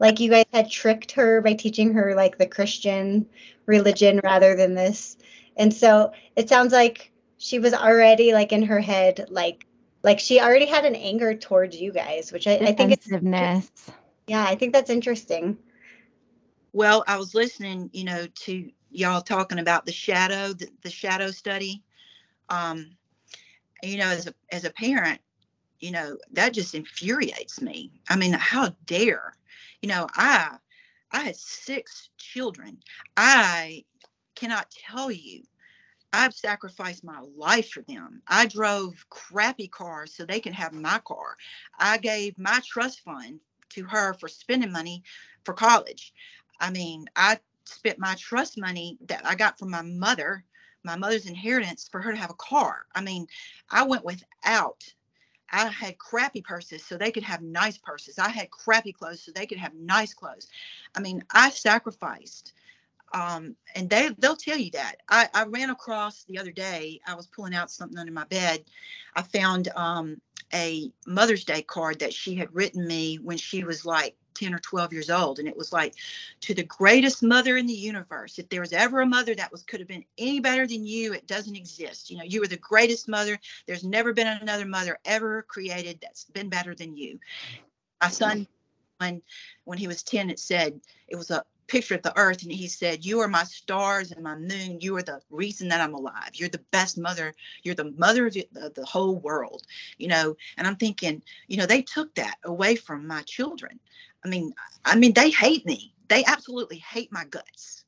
[0.00, 3.26] like you guys had tricked her by teaching her like the Christian
[3.64, 5.16] religion rather than this.
[5.56, 9.64] And so it sounds like she was already like in her head like
[10.02, 13.08] like she already had an anger towards you guys, which I, I think it's
[14.26, 15.58] yeah, I think that's interesting.
[16.72, 21.30] Well, I was listening, you know, to y'all talking about the shadow, the, the shadow
[21.30, 21.82] study.
[22.48, 22.96] Um,
[23.82, 25.20] you know, as a as a parent,
[25.80, 27.92] you know, that just infuriates me.
[28.08, 29.34] I mean, how dare,
[29.82, 30.56] you know, I
[31.12, 32.78] I had six children.
[33.16, 33.84] I
[34.34, 35.42] cannot tell you
[36.12, 38.22] I've sacrificed my life for them.
[38.26, 41.36] I drove crappy cars so they can have my car.
[41.78, 45.02] I gave my trust fund to her for spending money
[45.44, 46.14] for college.
[46.60, 50.44] I mean, I spent my trust money that I got from my mother,
[50.86, 52.86] my mother's inheritance, for her to have a car.
[52.94, 53.26] I mean,
[53.70, 54.84] I went without.
[55.52, 58.18] I had crappy purses so they could have nice purses.
[58.18, 60.48] I had crappy clothes so they could have nice clothes.
[60.94, 62.52] I mean, I sacrificed
[63.12, 64.96] um, and they they'll tell you that.
[65.08, 67.00] I, I ran across the other day.
[67.06, 68.64] I was pulling out something under my bed.
[69.14, 70.20] I found um,
[70.52, 74.58] a Mother's Day card that she had written me when she was like 10 or
[74.58, 75.94] 12 years old and it was like
[76.40, 79.62] to the greatest mother in the universe if there was ever a mother that was
[79.62, 82.10] could have been any better than you it doesn't exist.
[82.10, 83.38] You know you were the greatest mother.
[83.66, 87.18] There's never been another mother ever created that's been better than you.
[88.02, 88.46] My son
[88.98, 89.22] when
[89.64, 92.68] when he was 10 it said it was a picture of the earth and he
[92.68, 94.78] said you are my stars and my moon.
[94.80, 96.30] You are the reason that i'm alive.
[96.34, 97.34] You're the best mother.
[97.62, 99.62] You're the mother of the, the whole world.
[99.98, 103.80] You know and i'm thinking you know they took that away from my children
[104.26, 104.52] i mean
[104.84, 107.84] i mean they hate me they absolutely hate my guts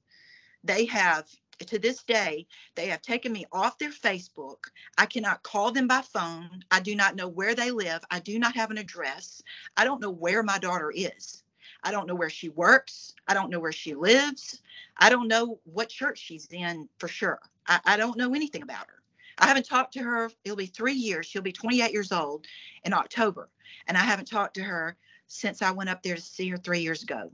[0.64, 1.26] they have
[1.66, 4.58] to this day, they have taken me off their Facebook.
[4.96, 6.64] I cannot call them by phone.
[6.70, 8.00] I do not know where they live.
[8.10, 9.42] I do not have an address.
[9.76, 11.42] I don't know where my daughter is.
[11.82, 13.14] I don't know where she works.
[13.26, 14.62] I don't know where she lives.
[14.96, 17.40] I don't know what church she's in for sure.
[17.66, 19.02] I, I don't know anything about her.
[19.38, 20.30] I haven't talked to her.
[20.44, 21.26] It'll be three years.
[21.26, 22.46] She'll be 28 years old
[22.84, 23.48] in October.
[23.86, 24.96] And I haven't talked to her
[25.28, 27.30] since I went up there to see her three years ago.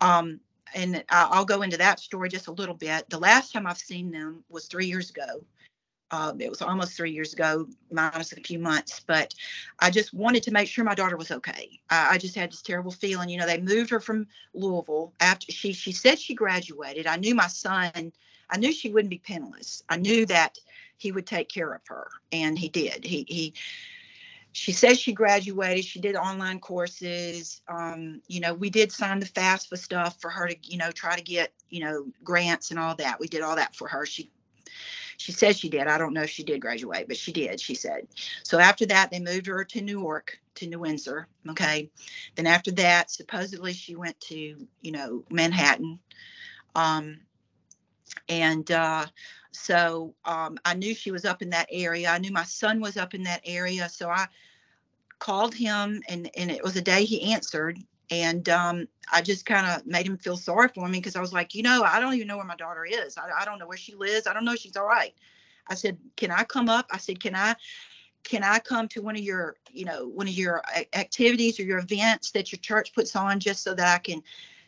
[0.00, 0.40] Um,
[0.74, 3.08] and I'll go into that story just a little bit.
[3.08, 5.44] The last time I've seen them was three years ago.
[6.10, 9.00] Um, it was almost three years ago, minus a few months.
[9.06, 9.34] But
[9.78, 11.80] I just wanted to make sure my daughter was okay.
[11.90, 13.28] I, I just had this terrible feeling.
[13.28, 17.06] You know, they moved her from Louisville after she she said she graduated.
[17.06, 18.12] I knew my son.
[18.50, 19.82] I knew she wouldn't be penniless.
[19.90, 20.58] I knew that
[20.96, 23.04] he would take care of her, and he did.
[23.04, 23.54] He he
[24.52, 25.84] she says she graduated.
[25.84, 27.60] She did online courses.
[27.68, 31.16] Um, you know we did sign the fafsa stuff for her to you know try
[31.16, 33.20] to get you know grants and all that.
[33.20, 34.06] We did all that for her.
[34.06, 34.30] She
[35.16, 35.86] she said she did.
[35.86, 38.08] I don't know if she did graduate but she did she said.
[38.42, 41.90] So after that they moved her to new york to new windsor okay?
[42.34, 45.98] Then after that supposedly she went to you know manhattan.
[46.74, 47.20] Um,
[48.28, 49.06] and uh,
[49.52, 52.10] so um, I knew she was up in that area.
[52.10, 53.88] I knew my son was up in that area.
[53.88, 54.26] So I
[55.18, 57.78] called him, and, and it was a day he answered.
[58.10, 61.32] And um, I just kind of made him feel sorry for me because I was
[61.32, 63.18] like, you know, I don't even know where my daughter is.
[63.18, 64.26] I, I don't know where she lives.
[64.26, 65.14] I don't know if she's all right.
[65.66, 66.86] I said, can I come up?
[66.90, 67.54] I said, can I
[68.24, 70.62] can I come to one of your, you know, one of your
[70.94, 74.22] activities or your events that your church puts on just so that I can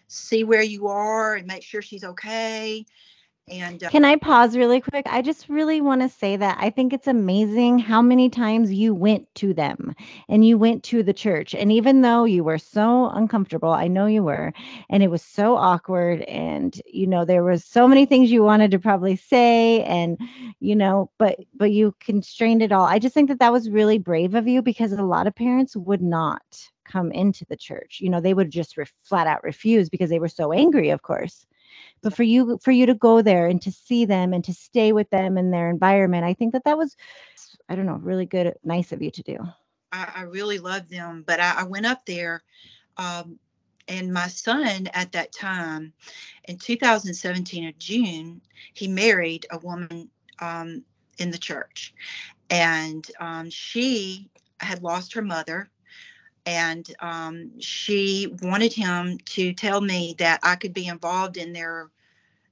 [0.09, 2.87] see where you are and make sure she's okay?
[3.51, 5.07] And uh, can I pause really quick?
[5.07, 8.95] I just really want to say that I think it's amazing how many times you
[8.95, 9.95] went to them
[10.29, 11.55] and you went to the church.
[11.55, 14.53] And even though you were so uncomfortable, I know you were,
[14.89, 18.71] and it was so awkward, and you know, there was so many things you wanted
[18.71, 20.19] to probably say, and
[20.61, 22.85] you know, but but you constrained it all.
[22.85, 25.77] I just think that that was really brave of you because a lot of parents
[25.77, 26.43] would not
[26.85, 27.99] come into the church.
[28.01, 31.03] You know, they would just re- flat out refuse because they were so angry, of
[31.03, 31.47] course
[32.03, 34.93] but for you for you to go there and to see them and to stay
[34.93, 36.97] with them in their environment i think that that was
[37.69, 39.39] i don't know really good nice of you to do.
[39.93, 42.43] I, I really love them but I, I, went up there
[42.97, 43.39] um,
[43.89, 45.93] and my son at that time
[46.45, 48.41] in 2017 of june
[48.75, 50.09] he married a woman
[50.41, 50.85] um,
[51.21, 51.95] in the church.
[52.49, 55.71] And um, she had lost her mother
[56.47, 61.91] and um, she wanted him to tell me that I could be involved in their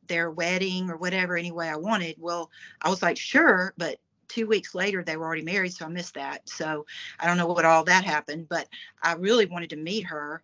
[0.09, 2.16] their wedding or whatever any way I wanted.
[2.18, 5.88] Well, I was like, sure, but two weeks later they were already married, so I
[5.88, 6.48] missed that.
[6.48, 6.87] So
[7.20, 8.68] I don't know what all that happened, but
[9.03, 10.42] I really wanted to meet her.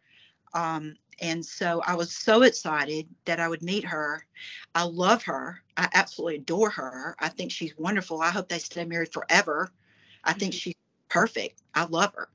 [0.52, 4.26] Um, and so I was so excited that I would meet her.
[4.74, 5.62] I love her.
[5.76, 7.16] I absolutely adore her.
[7.18, 8.20] I think she's wonderful.
[8.20, 9.70] I hope they stay married forever.
[10.24, 10.58] I think mm-hmm.
[10.58, 10.74] she's
[11.08, 11.62] perfect.
[11.74, 12.28] I love her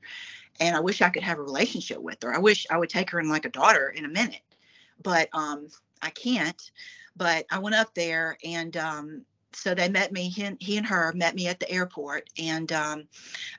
[0.60, 2.34] and I wish I could have a relationship with her.
[2.34, 4.42] I wish I would take her in like a daughter in a minute,
[5.02, 5.68] but um,
[6.02, 6.70] I can't.
[7.16, 10.28] But I went up there, and um, so they met me.
[10.28, 13.08] He and, he and her met me at the airport, and um,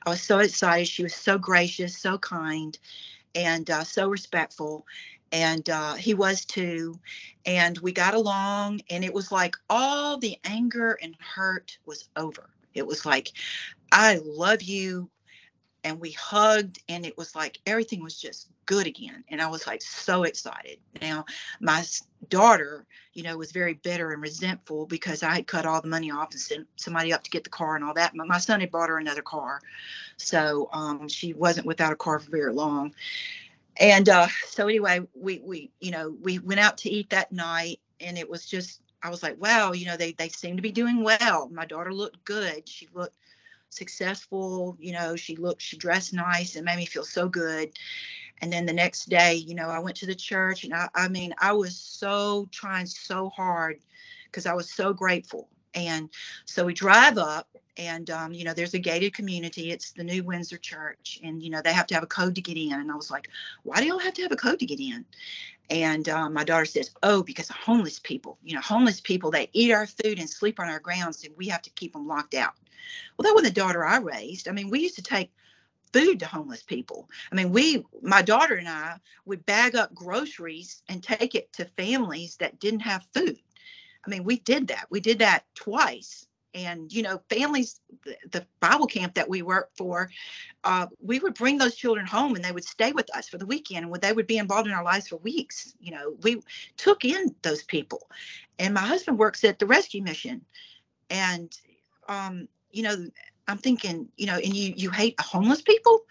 [0.06, 0.88] I was so excited.
[0.88, 2.78] She was so gracious, so kind,
[3.34, 4.86] and uh, so respectful.
[5.32, 6.98] And uh, he was too.
[7.46, 12.50] And we got along, and it was like all the anger and hurt was over.
[12.74, 13.32] It was like,
[13.90, 15.10] I love you
[15.84, 19.66] and we hugged and it was like everything was just good again and i was
[19.66, 20.78] like so excited.
[21.00, 21.24] Now
[21.60, 21.84] my
[22.28, 26.10] daughter you know was very bitter and resentful because i had cut all the money
[26.10, 28.60] off and sent somebody up to get the car and all that But my son
[28.60, 29.60] had bought her another car
[30.16, 32.94] so um, she wasn't without a car for very long.
[33.78, 37.80] And uh, so anyway we we you know we went out to eat that night
[38.00, 40.72] and it was just i was like wow you know they they seem to be
[40.72, 41.48] doing well.
[41.52, 42.68] My daughter looked good.
[42.68, 43.16] She looked
[43.72, 44.76] successful.
[44.80, 47.72] You know, she looked, she dressed nice and made me feel so good.
[48.40, 51.08] And then the next day, you know, I went to the church and I, I
[51.08, 53.78] mean, I was so trying so hard
[54.26, 55.48] because I was so grateful.
[55.74, 56.10] And
[56.44, 60.22] so we drive up and um, you know there's a gated community it's the new
[60.22, 62.90] windsor church and you know they have to have a code to get in and
[62.90, 63.28] i was like
[63.62, 65.04] why do y'all have to have a code to get in
[65.70, 69.72] and um, my daughter says oh because homeless people you know homeless people they eat
[69.72, 72.54] our food and sleep on our grounds and we have to keep them locked out
[73.16, 74.48] well, that was the daughter I raised.
[74.48, 75.30] I mean, we used to take
[75.92, 77.08] food to homeless people.
[77.30, 81.66] I mean, we, my daughter and I, would bag up groceries and take it to
[81.76, 83.38] families that didn't have food.
[84.06, 84.86] I mean, we did that.
[84.90, 87.80] We did that twice and you know families
[88.30, 90.10] the, bible camp that we worked for
[90.64, 93.46] uh, we would bring those children home and they would stay with us for the
[93.46, 96.40] weekend and they would be involved in our lives for weeks you know we
[96.76, 98.08] took in those people
[98.58, 100.40] and my husband works at the rescue mission
[101.10, 101.58] and
[102.08, 103.06] um, you know
[103.48, 106.04] i'm thinking you know and you you hate homeless people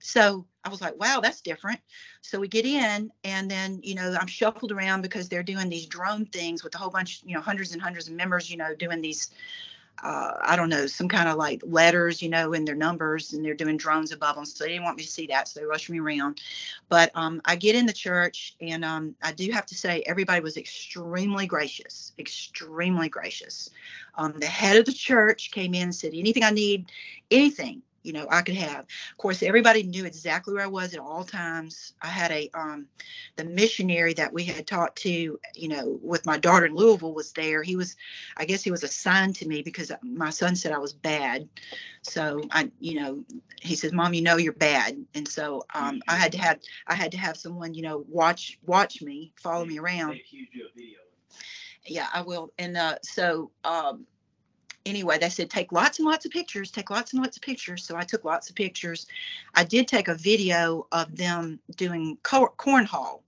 [0.00, 1.80] so I was like, wow, that's different.
[2.20, 5.86] So we get in, and then, you know, I'm shuffled around because they're doing these
[5.86, 8.74] drone things with a whole bunch, you know, hundreds and hundreds of members, you know,
[8.74, 9.30] doing these
[10.02, 13.44] uh, I don't know, some kind of like letters, you know, in their numbers, and
[13.44, 14.44] they're doing drones above them.
[14.44, 16.40] So they didn't want me to see that, so they rushed me around.
[16.88, 20.40] But um, I get in the church, and um, I do have to say, everybody
[20.40, 23.70] was extremely gracious, extremely gracious.
[24.16, 26.90] Um, the head of the church came in and said, "Anything I need,
[27.30, 28.80] anything, you know i could have.
[29.12, 31.92] Of course everybody knew exactly where i was at all times.
[32.00, 32.86] I had a um
[33.36, 37.32] the missionary that we had talked to you know with my daughter in louisville was
[37.32, 37.62] there.
[37.62, 37.96] He was
[38.38, 41.46] i guess he was assigned to me because my son said i was bad.
[42.02, 43.24] So i you know
[43.60, 44.96] he says mom you know you're bad.
[45.14, 48.58] And so um i had to have i had to have someone you know watch
[48.66, 50.14] watch me follow me around.
[51.86, 52.52] yeah i will.
[52.58, 54.06] And uh so um
[54.88, 57.84] anyway, they said take lots and lots of pictures, take lots and lots of pictures.
[57.84, 59.06] So I took lots of pictures.
[59.54, 63.20] I did take a video of them doing cornhole,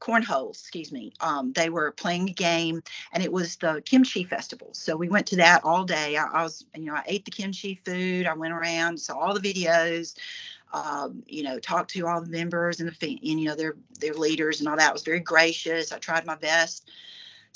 [0.00, 1.12] cornhole, excuse me.
[1.20, 4.68] Um, they were playing a game, and it was the kimchi festival.
[4.72, 6.16] So we went to that all day.
[6.16, 8.26] I, I was, you know, I ate the kimchi food.
[8.26, 10.14] I went around, saw all the videos.
[10.72, 14.14] Um, you know, talked to all the members and the, and, you know, their their
[14.14, 14.90] leaders and all that.
[14.90, 15.92] It was very gracious.
[15.92, 16.90] I tried my best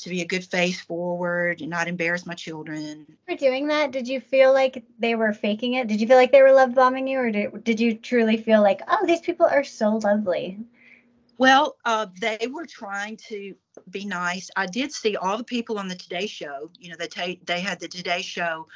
[0.02, 3.06] to be a good face forward and not embarrass my children.
[3.28, 5.88] For doing that, did you feel like they were faking it?
[5.88, 8.62] Did you feel like they were love bombing you, or did, did you truly feel
[8.62, 10.58] like, oh, these people are so lovely?
[11.38, 13.54] Well, uh, they were trying to
[13.90, 14.50] be nice.
[14.56, 16.70] I did see all the people on the Today Show.
[16.78, 18.68] You know, they t- they had the Today Show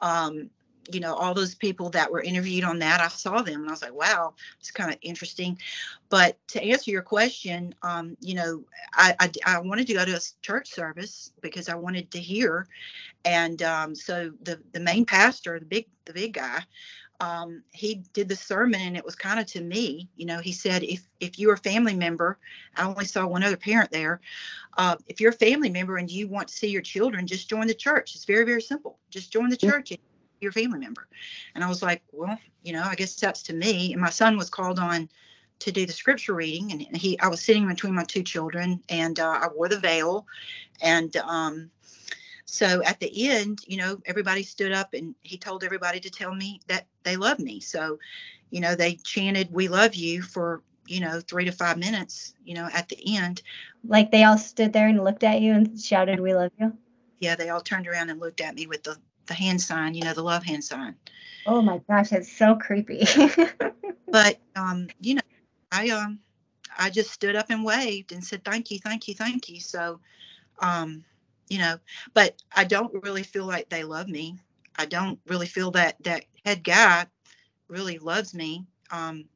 [0.00, 0.50] um,
[0.92, 3.72] you know all those people that were interviewed on that i saw them and i
[3.72, 5.58] was like wow it's kind of interesting.
[6.08, 10.16] But to answer your question um, you know I, I, I wanted to go to
[10.16, 12.66] a church service because i wanted to hear.
[13.24, 16.62] And um, so the the main pastor the big the big guy
[17.20, 20.52] um, he did the sermon and it was kind of to me you know he
[20.52, 22.38] said if if you're a family member
[22.76, 24.20] i only saw one other parent there
[24.76, 27.66] uh, if you're a family member and you want to see your children just join
[27.66, 28.14] the church.
[28.14, 28.98] It's very very simple.
[29.10, 29.92] Just join the church
[30.40, 31.06] your family member.
[31.54, 33.92] And I was like, well, you know, I guess that's to me.
[33.92, 35.08] And my son was called on
[35.58, 39.18] to do the scripture reading, and he, I was sitting between my two children, and
[39.18, 40.26] uh, I wore the veil,
[40.82, 41.70] and um,
[42.44, 46.34] so at the end, you know, everybody stood up, and he told everybody to tell
[46.34, 47.60] me that they love me.
[47.60, 47.98] So,
[48.50, 52.34] you know, they chanted, "We love you" for you know three to five minutes.
[52.44, 53.42] You know, at the end,
[53.86, 56.76] like they all stood there and looked at you and shouted, "We love you."
[57.18, 60.02] Yeah, they all turned around and looked at me with the the hand sign, you
[60.02, 60.94] know, the love hand sign.
[61.46, 63.06] Oh my gosh, that's so creepy.
[64.08, 65.22] but um, you know,
[65.70, 66.18] I um
[66.78, 69.60] I just stood up and waved and said thank you, thank you, thank you.
[69.60, 70.00] So
[70.60, 71.04] um,
[71.48, 71.78] you know,
[72.14, 74.36] but I don't really feel like they love me.
[74.76, 77.06] I don't really feel that that head guy
[77.68, 78.64] really loves me.
[78.90, 79.26] Um,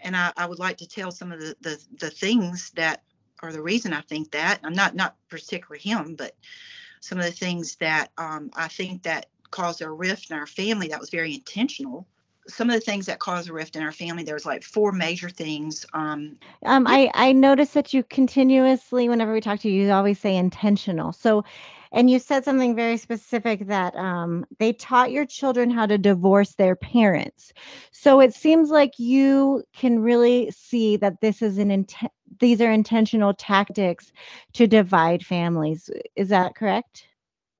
[0.00, 3.02] and I, I would like to tell some of the, the the things that
[3.42, 4.60] are the reason I think that.
[4.62, 6.34] I'm not not particularly him, but
[7.02, 10.88] some of the things that um, I think that caused a rift in our family
[10.88, 12.06] that was very intentional.
[12.46, 14.92] Some of the things that caused a rift in our family, there was like four
[14.92, 15.84] major things.
[15.92, 20.18] Um, um, I I noticed that you continuously, whenever we talk to you, you always
[20.20, 21.12] say intentional.
[21.12, 21.44] So,
[21.92, 26.54] and you said something very specific that um, they taught your children how to divorce
[26.54, 27.52] their parents.
[27.92, 32.72] So it seems like you can really see that this is an intent these are
[32.72, 34.10] intentional tactics
[34.54, 35.90] to divide families.
[36.16, 37.06] Is that correct?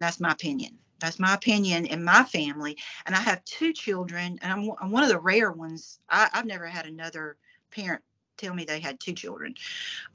[0.00, 0.78] That's my opinion.
[0.98, 2.78] That's my opinion in my family.
[3.06, 6.00] And I have two children, and I'm, I'm one of the rare ones.
[6.08, 7.36] I, have never had another
[7.70, 8.02] parent
[8.36, 9.54] tell me they had two children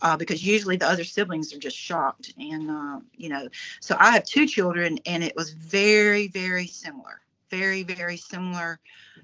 [0.02, 2.34] uh, because usually the other siblings are just shocked.
[2.38, 3.48] And, uh, you know,
[3.80, 7.22] so I have two children, and it was very, very similar.
[7.50, 8.80] Very, very similar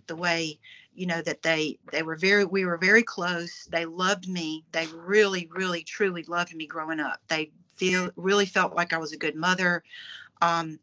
[0.07, 0.59] the way
[0.95, 4.85] you know that they they were very we were very close they loved me they
[4.87, 9.17] really really truly loved me growing up they feel really felt like i was a
[9.17, 9.83] good mother
[10.41, 10.77] um,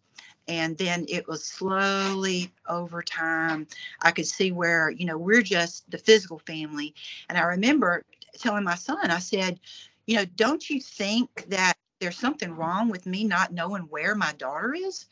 [0.49, 3.67] and then it was slowly over time
[4.03, 6.95] i could see where you know we're just the physical family.
[7.29, 8.05] And i remember
[8.39, 9.61] telling my son i said
[10.07, 14.33] you know don't you think that there's something wrong with me not knowing where my
[14.33, 15.07] daughter is?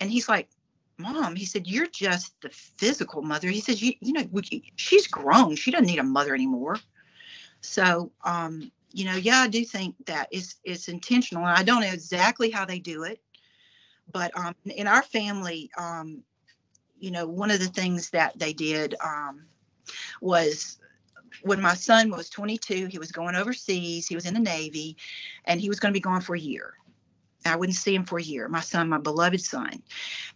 [0.00, 0.48] And he's like
[0.98, 3.48] mom he said you're just the physical mother.
[3.48, 4.26] He says you you know
[4.76, 5.56] she's grown.
[5.56, 6.78] She doesn't need a mother anymore.
[7.60, 11.80] So um you know yeah i do think that it's it's intentional and i don't
[11.80, 13.20] know exactly how they do it
[14.12, 16.22] but um, in our family, um,
[16.98, 19.46] you know, one of the things that they did um,
[20.20, 20.78] was
[21.42, 24.06] when my son was 22, he was going overseas.
[24.06, 24.96] He was in the Navy,
[25.44, 26.74] and he was going to be gone for a year.
[27.46, 28.48] I wouldn't see him for a year.
[28.48, 29.82] My son, my beloved son,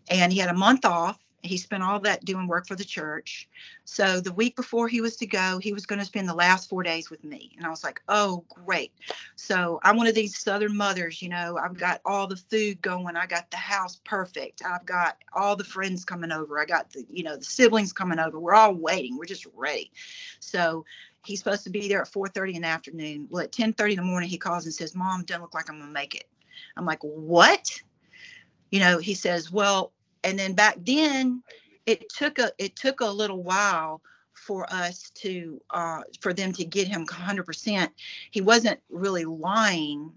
[0.09, 3.49] and he had a month off he spent all that doing work for the church.
[3.85, 6.69] So the week before he was to go, he was going to spend the last
[6.69, 7.53] four days with me.
[7.57, 8.93] And I was like, oh, great.
[9.37, 13.17] So I'm one of these Southern mothers, you know, I've got all the food going.
[13.17, 14.63] I got the house perfect.
[14.65, 16.59] I've got all the friends coming over.
[16.59, 18.41] I got the, you know, the siblings coming over.
[18.41, 19.19] We're all waiting.
[19.19, 19.93] We're just ready.
[20.41, 20.85] So
[21.25, 23.29] he's supposed to be there at 4.30 in the afternoon.
[23.31, 25.77] Well, at 10.30 in the morning, he calls and says, mom, don't look like I'm
[25.77, 26.25] going to make it.
[26.77, 27.71] I'm like, what?
[28.71, 29.93] You know, he says, well,
[30.25, 31.43] and then back then
[31.87, 34.01] it took a it took a little while
[34.33, 37.89] for us to uh, for them to get him 100%
[38.31, 40.11] he wasn't really lying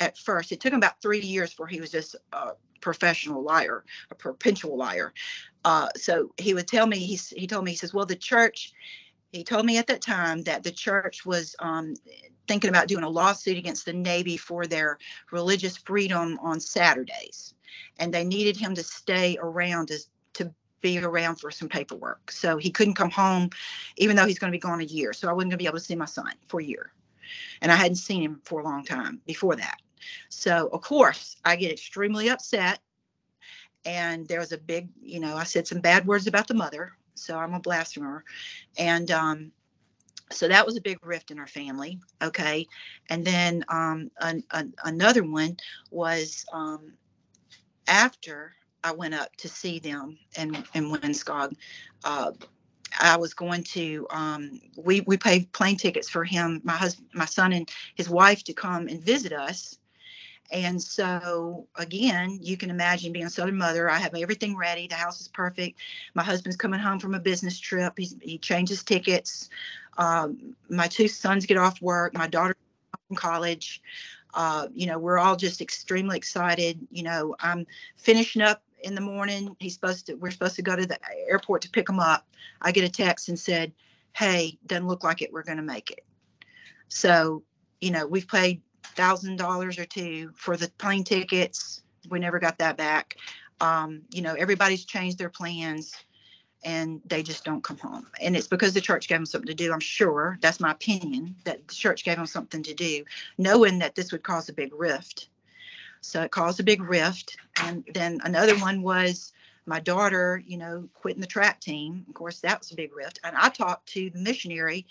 [0.00, 0.52] at first.
[0.52, 4.76] It took him about three years before he was just a professional liar a perpetual
[4.76, 5.12] liar.
[5.64, 8.72] Uh, so he would tell me he, he told me he says well the church
[9.32, 11.94] he told me at that time that the church was um,
[12.46, 14.98] thinking about doing a lawsuit against the navy for their
[15.32, 17.53] religious freedom on saturdays
[17.98, 19.98] and they needed him to stay around to,
[20.34, 22.30] to be around for some paperwork.
[22.30, 23.50] So he couldn't come home,
[23.96, 25.12] even though he's going to be gone a year.
[25.12, 26.92] So I wasn't going to be able to see my son for a year.
[27.62, 29.76] And I hadn't seen him for a long time before that.
[30.28, 32.80] So, of course, I get extremely upset.
[33.86, 36.92] And there was a big, you know, I said some bad words about the mother.
[37.14, 38.24] So I'm a blasphemer.
[38.78, 39.52] And um,
[40.30, 42.00] so that was a big rift in our family.
[42.22, 42.66] Okay.
[43.10, 45.56] And then um, an, an, another one
[45.90, 46.94] was um,
[47.86, 51.56] after I went up to see them in in Winskog,
[52.04, 52.32] uh,
[53.00, 57.24] I was going to um, we we paid plane tickets for him, my husband, my
[57.24, 59.78] son, and his wife to come and visit us.
[60.52, 63.90] And so again, you can imagine being a Southern mother.
[63.90, 64.86] I have everything ready.
[64.86, 65.80] The house is perfect.
[66.14, 67.94] My husband's coming home from a business trip.
[67.96, 69.48] He's, he changes tickets.
[69.96, 72.14] Um, my two sons get off work.
[72.14, 72.54] My daughter
[73.08, 73.82] from college.
[74.34, 76.78] Uh, you know, we're all just extremely excited.
[76.90, 77.66] You know, I'm
[77.96, 79.56] finishing up in the morning.
[79.60, 82.26] He's supposed to, we're supposed to go to the airport to pick him up.
[82.60, 83.72] I get a text and said,
[84.12, 85.32] Hey, doesn't look like it.
[85.32, 86.04] We're going to make it.
[86.88, 87.42] So,
[87.80, 91.82] you know, we've paid thousand dollars or two for the plane tickets.
[92.08, 93.16] We never got that back.
[93.60, 95.94] Um, you know, everybody's changed their plans
[96.64, 98.06] and they just don't come home.
[98.20, 100.38] And it's because the church gave them something to do, I'm sure.
[100.40, 103.04] That's my opinion that the church gave them something to do,
[103.38, 105.28] knowing that this would cause a big rift.
[106.00, 107.36] So it caused a big rift.
[107.62, 109.32] And then another one was
[109.66, 112.04] my daughter, you know, quitting the track team.
[112.08, 113.20] Of course, that was a big rift.
[113.24, 114.86] And I talked to the missionary.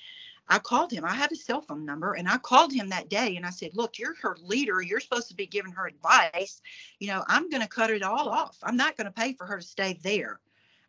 [0.49, 1.05] I called him.
[1.05, 3.71] I have his cell phone number and I called him that day and I said,
[3.75, 4.81] Look, you're her leader.
[4.81, 6.61] You're supposed to be giving her advice.
[6.99, 8.57] You know, I'm going to cut it all off.
[8.61, 10.39] I'm not going to pay for her to stay there.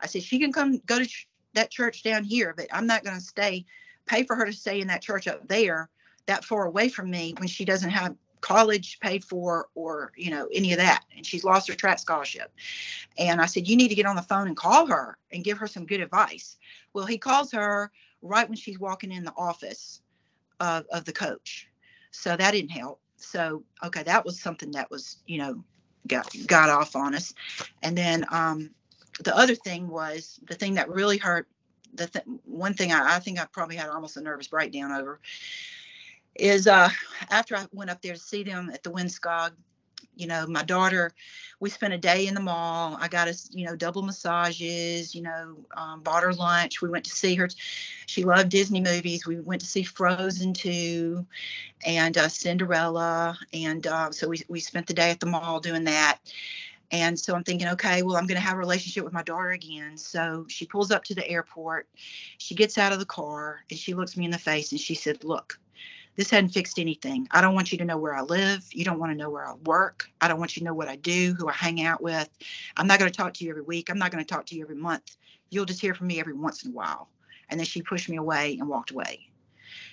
[0.00, 3.04] I said, she can come go to ch- that church down here, but I'm not
[3.04, 3.64] going to stay,
[4.06, 5.88] pay for her to stay in that church up there
[6.26, 10.46] that far away from me when she doesn't have college paid for or you know
[10.52, 11.02] any of that.
[11.16, 12.52] And she's lost her track scholarship.
[13.16, 15.56] And i said you need to get on the phone and call her and give
[15.56, 16.58] her some good advice.
[16.92, 17.90] Well he calls her
[18.20, 20.02] right when she's walking in the office
[20.60, 21.68] of, of the coach.
[22.10, 23.00] So that didn't help.
[23.16, 25.64] So okay that was something that was you know
[26.06, 27.32] got got off on us.
[27.82, 28.70] And then um
[29.20, 31.46] the other thing was the thing that really hurt
[31.94, 35.20] the th- one thing I, I, think I probably had almost a nervous breakdown over
[36.34, 36.88] is uh,
[37.30, 39.52] after I went up there to see them at the Winskog,
[40.16, 41.12] you know, my daughter,
[41.60, 42.96] we spent a day in the mall.
[43.00, 46.80] I got us, you know, double massages, you know, um, bought her lunch.
[46.80, 47.48] We went to see her.
[48.06, 49.26] She loved Disney movies.
[49.26, 51.26] We went to see Frozen 2
[51.84, 53.36] and uh, Cinderella.
[53.52, 56.18] And uh, so we, we spent the day at the mall doing that.
[56.94, 59.50] And so I'm thinking, okay, well, I'm going to have a relationship with my daughter
[59.50, 59.98] again.
[59.98, 61.88] So she pulls up to the airport.
[62.38, 64.94] She gets out of the car and she looks me in the face and she
[64.94, 65.58] said, Look,
[66.14, 67.26] this hadn't fixed anything.
[67.32, 68.64] I don't want you to know where I live.
[68.70, 70.08] You don't want to know where I work.
[70.20, 72.28] I don't want you to know what I do, who I hang out with.
[72.76, 73.90] I'm not going to talk to you every week.
[73.90, 75.16] I'm not going to talk to you every month.
[75.50, 77.08] You'll just hear from me every once in a while.
[77.50, 79.28] And then she pushed me away and walked away.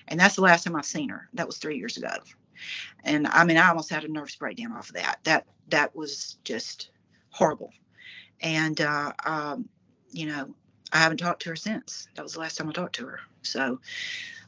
[0.07, 1.29] And that's the last time I've seen her.
[1.33, 2.13] That was three years ago.
[3.03, 5.17] And I mean, I almost had a nervous breakdown off of that.
[5.23, 6.90] That that was just
[7.31, 7.71] horrible.
[8.41, 9.69] And uh, um,
[10.11, 10.53] you know,
[10.91, 12.07] I haven't talked to her since.
[12.15, 13.19] That was the last time I talked to her.
[13.43, 13.79] So,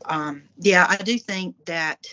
[0.05, 2.05] um, yeah, I do think that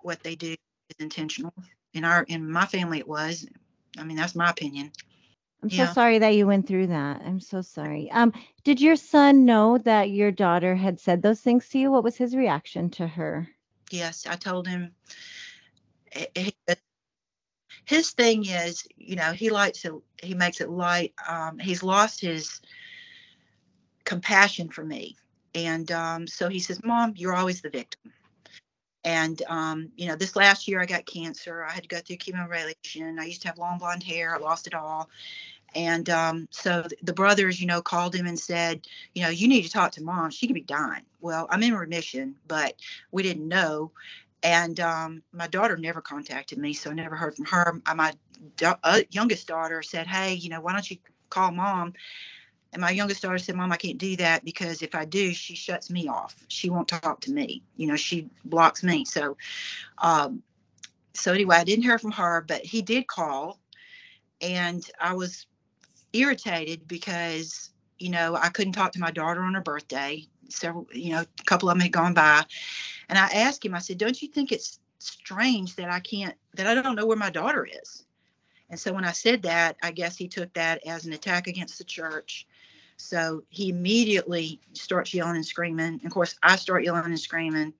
[0.00, 1.52] what they do is intentional.
[1.92, 3.46] In our in my family, it was.
[3.98, 4.90] I mean, that's my opinion.
[5.62, 5.86] I'm yeah.
[5.86, 7.22] so sorry that you went through that.
[7.24, 8.10] I'm so sorry.
[8.10, 8.34] Um,
[8.64, 11.90] did your son know that your daughter had said those things to you?
[11.90, 13.48] What was his reaction to her?
[13.90, 14.92] Yes, I told him.
[17.84, 19.92] His thing is, you know, he likes it.
[20.22, 21.12] He makes it light.
[21.28, 22.60] Um, he's lost his
[24.04, 25.16] compassion for me,
[25.54, 28.12] and um, so he says, "Mom, you're always the victim."
[29.04, 31.62] And um, you know, this last year I got cancer.
[31.64, 33.18] I had to go through chemo radiation.
[33.18, 34.34] I used to have long blonde hair.
[34.34, 35.10] I lost it all.
[35.74, 39.62] And um, so the brothers, you know, called him and said, you know, you need
[39.62, 40.30] to talk to mom.
[40.30, 41.02] She could be dying.
[41.20, 42.76] Well, I'm in remission, but
[43.10, 43.90] we didn't know.
[44.44, 47.80] And um, my daughter never contacted me, so I never heard from her.
[47.86, 48.12] Uh, my
[48.62, 50.98] uh, youngest daughter said, hey, you know, why don't you
[51.30, 51.94] call mom?
[52.74, 55.54] And my youngest daughter said, Mom, I can't do that because if I do, she
[55.54, 56.34] shuts me off.
[56.48, 57.62] She won't talk to me.
[57.76, 59.04] You know, she blocks me.
[59.04, 59.36] So,
[59.98, 60.42] um,
[61.14, 63.60] so anyway, I didn't hear from her, but he did call,
[64.40, 65.46] and I was
[66.12, 70.26] irritated because you know I couldn't talk to my daughter on her birthday.
[70.54, 72.44] Several, you know, a couple of them had gone by,
[73.08, 73.74] and I asked him.
[73.74, 77.16] I said, "Don't you think it's strange that I can't that I don't know where
[77.16, 78.04] my daughter is?"
[78.70, 81.78] And so when I said that, I guess he took that as an attack against
[81.78, 82.46] the church.
[82.96, 85.86] So he immediately starts yelling and screaming.
[85.86, 87.74] And of course, I start yelling and screaming.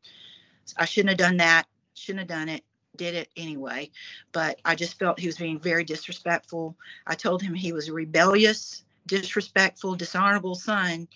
[0.77, 1.67] I shouldn't have done that.
[1.95, 2.65] Shouldn't have done it
[2.97, 3.91] did it anyway.
[4.33, 6.77] But I just felt he was being very disrespectful.
[7.07, 11.09] I told him he was a rebellious, disrespectful, dishonorable son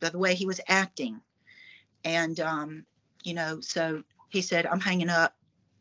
[0.00, 1.20] by the way he was acting.
[2.04, 2.84] And, um,
[3.24, 5.34] you know, so he said, I'm hanging up.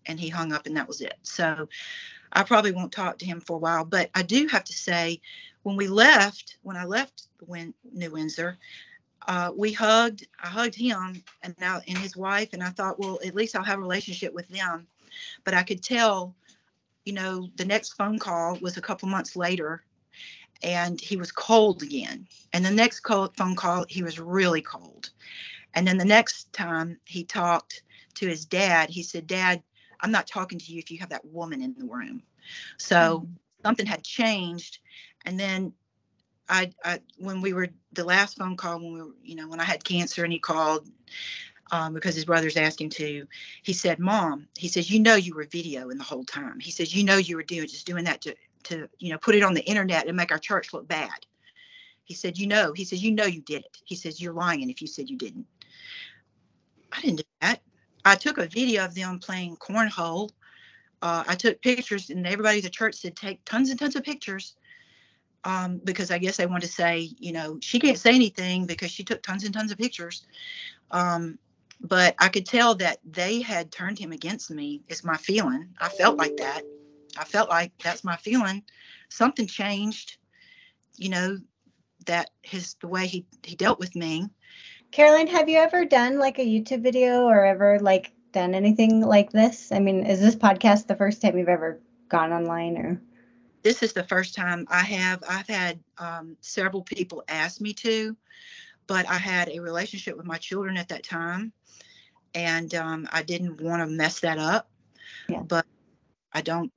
[0.09, 1.15] And he hung up, and that was it.
[1.24, 1.68] So
[2.32, 3.84] I probably won't talk to him for a while.
[3.84, 5.20] But I do have to say,
[5.63, 8.57] when we left, when I left Win- New Windsor,
[9.28, 10.26] uh, we hugged.
[10.41, 13.65] I hugged him and now and his wife, and I thought, well, at least I'll
[13.65, 14.88] have a relationship with them.
[15.43, 16.34] But I could tell,
[17.03, 19.84] you know, the next phone call was a couple months later
[20.64, 22.28] and he was cold again.
[22.53, 25.12] And the next call, phone call, he was really cold.
[25.74, 27.84] And then the next time he talked
[28.16, 29.62] to his dad, he said, Dad,
[30.01, 32.24] I'm not talking to you if you have that woman in the room.
[32.78, 33.34] So mm-hmm.
[33.64, 34.80] something had changed.
[35.26, 35.74] And then
[36.49, 39.60] I, I, when we were the last phone call, when we were, you know, when
[39.60, 40.88] I had cancer and he called,
[41.72, 43.28] um, because his brothers asked him to.
[43.64, 46.95] He said, "Mom," he says, "You know you were videoing the whole time." He says,
[46.95, 49.53] "You know you were doing just doing that to to you know put it on
[49.53, 51.26] the internet and make our church look bad."
[52.03, 54.70] He said, "You know," he says, "You know you did it." He says, "You're lying
[54.70, 55.45] if you said you didn't."
[56.91, 57.62] I didn't do that.
[58.05, 60.32] I took a video of them playing cornhole.
[61.01, 64.03] Uh, I took pictures, and everybody at the church said, "Take tons and tons of
[64.03, 64.55] pictures."
[65.43, 68.91] Um, because I guess they want to say, you know, she can't say anything because
[68.91, 70.26] she took tons and tons of pictures.
[70.91, 71.38] Um,
[71.80, 74.82] but I could tell that they had turned him against me.
[74.88, 75.70] Is my feeling.
[75.80, 76.64] I felt like that.
[77.18, 78.63] I felt like that's my feeling.
[79.09, 80.18] Something changed,
[80.95, 81.38] you know,
[82.05, 84.30] that his the way he he dealt with me.
[84.91, 89.32] Caroline, have you ever done like a YouTube video or ever like done anything like
[89.32, 89.72] this?
[89.72, 93.01] I mean, is this podcast the first time you've ever gone online or?
[93.63, 95.24] This is the first time I have.
[95.28, 98.15] I've had um, several people ask me to,
[98.86, 101.51] but I had a relationship with my children at that time,
[102.34, 104.70] and um, I didn't want to mess that up.
[105.28, 105.41] Yeah.
[105.41, 105.65] But
[106.32, 106.72] I don't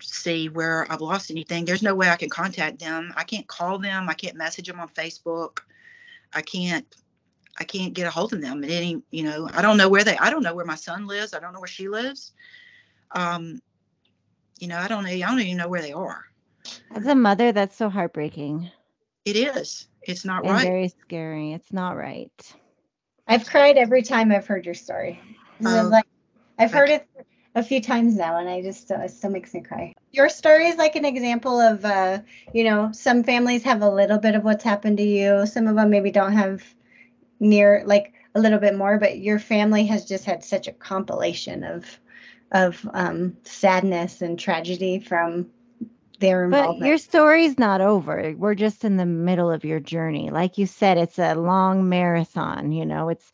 [0.00, 1.64] see where I've lost anything.
[1.64, 3.12] There's no way I can contact them.
[3.16, 4.08] I can't call them.
[4.08, 5.60] I can't message them on Facebook.
[6.32, 6.86] I can't.
[7.58, 9.02] I can't get a hold of them at any.
[9.10, 10.16] You know, I don't know where they.
[10.18, 11.34] I don't know where my son lives.
[11.34, 12.32] I don't know where she lives.
[13.12, 13.60] Um,
[14.58, 15.06] you know, I don't.
[15.06, 16.24] I don't even know where they are.
[16.94, 18.70] As a mother, that's so heartbreaking.
[19.24, 19.88] It is.
[20.02, 20.66] It's not and right.
[20.66, 21.52] Very scary.
[21.52, 22.54] It's not right.
[23.26, 25.20] I've cried every time I've heard your story.
[25.64, 26.06] Um, like
[26.58, 27.08] I've heard it
[27.56, 29.94] a few times now, and I just uh, it still makes me cry.
[30.12, 32.20] Your story is like an example of, uh,
[32.52, 35.46] you know, some families have a little bit of what's happened to you.
[35.46, 36.62] Some of them maybe don't have
[37.40, 41.64] near like a little bit more, but your family has just had such a compilation
[41.64, 41.98] of
[42.52, 45.48] of um, sadness and tragedy from
[46.20, 46.80] their involvement.
[46.80, 48.34] But your story's not over.
[48.36, 50.30] We're just in the middle of your journey.
[50.30, 53.08] Like you said, it's a long marathon, you know.
[53.08, 53.32] It's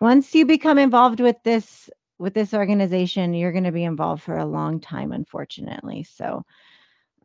[0.00, 4.36] once you become involved with this with this organization, you're going to be involved for
[4.36, 6.04] a long time unfortunately.
[6.04, 6.44] So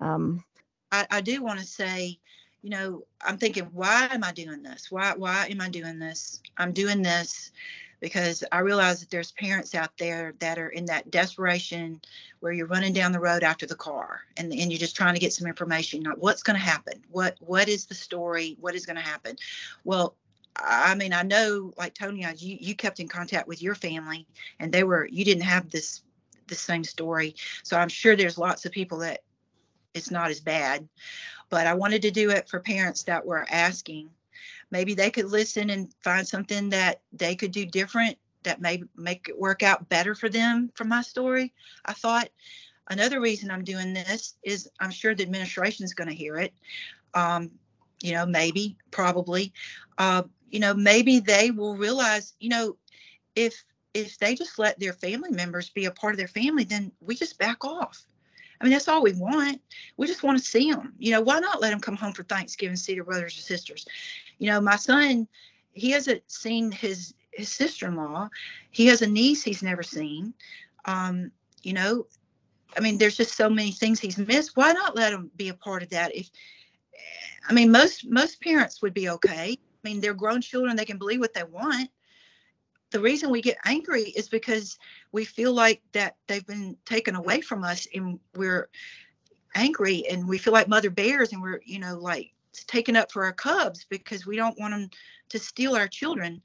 [0.01, 0.43] um
[0.91, 2.19] I, I do want to say,
[2.61, 4.91] you know, I'm thinking, why am I doing this?
[4.91, 6.41] Why why am I doing this?
[6.57, 7.51] I'm doing this
[7.99, 12.01] because I realize that there's parents out there that are in that desperation
[12.39, 15.19] where you're running down the road after the car and, and you're just trying to
[15.19, 16.03] get some information.
[16.03, 17.03] Like what's going to happen?
[17.09, 18.57] What what is the story?
[18.59, 19.35] What is going to happen?
[19.83, 20.15] Well,
[20.55, 24.27] I mean, I know like Tony, you you kept in contact with your family
[24.59, 26.01] and they were you didn't have this
[26.47, 27.35] the same story.
[27.63, 29.21] So I'm sure there's lots of people that
[29.93, 30.87] it's not as bad.
[31.49, 34.09] But I wanted to do it for parents that were asking
[34.71, 39.27] maybe they could listen and find something that they could do different that may make
[39.27, 41.51] it work out better for them from my story
[41.85, 42.29] i thought
[42.89, 46.53] Another reason I'm doing this is I'm sure the administration is going to hear it.
[47.13, 47.51] Um,
[48.01, 49.53] you know, maybe, probably.
[49.97, 52.75] Uh, you know, maybe they will realize, you know,
[53.35, 56.91] if if they just let their family members be a part of their family, then
[57.01, 58.05] we just back off.
[58.59, 59.61] I mean, that's all we want.
[59.97, 60.93] We just want to see them.
[60.99, 63.85] You know, why not let them come home for Thanksgiving, see their brothers and sisters?
[64.37, 65.27] You know, my son,
[65.73, 68.29] he hasn't seen his his sister-in-law.
[68.71, 70.33] He has a niece he's never seen.
[70.85, 71.31] Um,
[71.63, 72.05] you know,
[72.75, 74.57] I mean, there's just so many things he's missed.
[74.57, 76.15] Why not let him be a part of that?
[76.15, 76.29] If
[77.47, 79.57] I mean, most most parents would be okay.
[79.83, 81.89] I mean, they're grown children; they can believe what they want.
[82.91, 84.77] The reason we get angry is because
[85.11, 88.69] we feel like that they've been taken away from us, and we're
[89.55, 92.33] angry, and we feel like mother bears, and we're you know like
[92.67, 94.89] taken up for our cubs because we don't want them
[95.29, 96.41] to steal our children.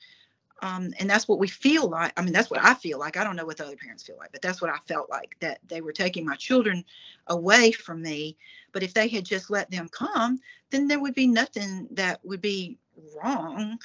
[0.62, 2.12] Um, and that's what we feel like.
[2.16, 3.16] I mean, that's what I feel like.
[3.16, 5.36] I don't know what the other parents feel like, but that's what I felt like
[5.40, 6.84] that they were taking my children
[7.26, 8.36] away from me.
[8.72, 10.38] But if they had just let them come,
[10.70, 12.78] then there would be nothing that would be
[13.14, 13.78] wrong.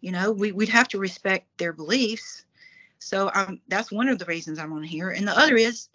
[0.00, 2.44] You know, we, would have to respect their beliefs.
[2.98, 5.10] So um, that's one of the reasons I'm on here.
[5.10, 5.88] And the other is,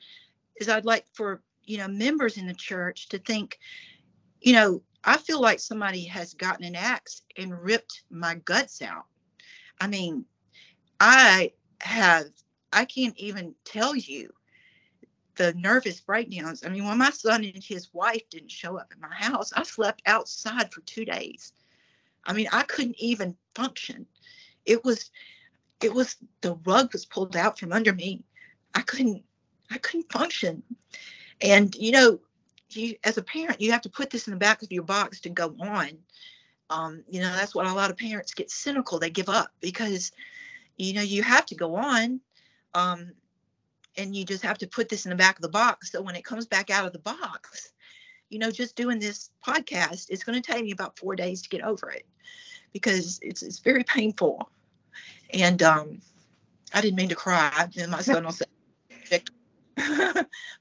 [0.57, 3.59] is I'd like for you know members in the church to think,
[4.41, 9.05] you know, I feel like somebody has gotten an axe and ripped my guts out
[9.80, 10.26] I mean,
[10.99, 11.51] I
[11.82, 12.28] have,
[12.72, 14.32] I can't even tell you
[15.36, 16.63] the nervous breakdowns.
[16.66, 19.63] I mean, when my son and his wife didn't show up at my house, I
[19.63, 21.53] slept outside for two days.
[22.26, 24.05] I mean, I couldn't even function.
[24.65, 25.11] It was,
[25.82, 28.23] it was the rug was pulled out from under me.
[28.73, 29.23] I couldn't,
[29.71, 30.63] I couldn't function.
[31.41, 32.19] And you know,
[32.69, 35.21] you as a parent, you have to put this in the back of your box
[35.21, 35.97] to go on
[36.69, 40.11] um, you know that's what a lot of parents get cynical they give up because
[40.78, 42.19] you know you have to go on
[42.73, 43.11] um,
[43.97, 46.15] and you just have to put this in the back of the box so when
[46.15, 47.71] it comes back out of the box
[48.30, 51.49] you know just doing this podcast it's going to take me about four days to
[51.49, 52.05] get over it
[52.73, 54.49] because it's it's very painful.
[55.34, 56.01] And um
[56.73, 57.69] i didn't mean to cry.
[57.78, 58.45] And my son will say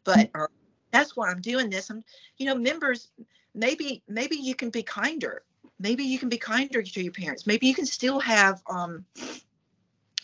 [0.04, 0.46] but uh,
[0.90, 1.90] that's why i'm doing this.
[1.90, 2.04] I'm
[2.36, 3.10] you know members
[3.54, 5.42] maybe maybe you can be kinder.
[5.78, 7.46] Maybe you can be kinder to your parents.
[7.46, 9.04] Maybe you can still have um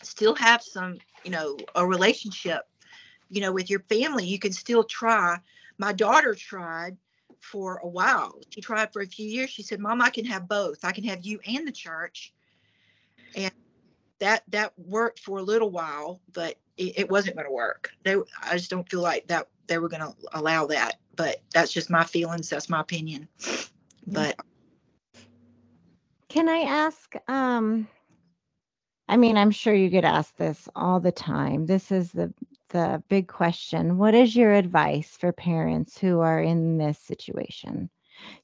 [0.01, 2.61] still have some you know a relationship
[3.29, 4.25] you know with your family.
[4.25, 5.37] You can still try.
[5.77, 6.97] My daughter tried
[7.41, 8.39] for a while.
[8.49, 9.49] She tried for a few years.
[9.49, 10.83] She said mom i can have both.
[10.83, 12.33] I can have you and the church.
[13.35, 13.51] And
[14.19, 17.91] that that worked for a little while but it, it wasn't going to work.
[18.03, 21.71] They i just don't feel like that they were going to allow that but that's
[21.71, 23.27] just my feelings that's my opinion.
[24.07, 24.35] But
[26.29, 27.13] can I ask?
[27.27, 27.87] Um,
[29.09, 31.65] I mean, I'm sure you get asked this all the time.
[31.65, 32.33] This is the
[32.71, 33.97] the big question.
[33.97, 37.89] What is your advice for parents who are in this situation?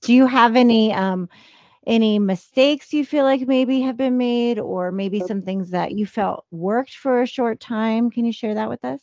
[0.02, 1.30] Do you have any um,
[1.86, 6.06] any mistakes you feel like maybe have been made, or maybe some things that you
[6.06, 8.12] felt worked for a short time?
[8.12, 9.02] Can you share that with us?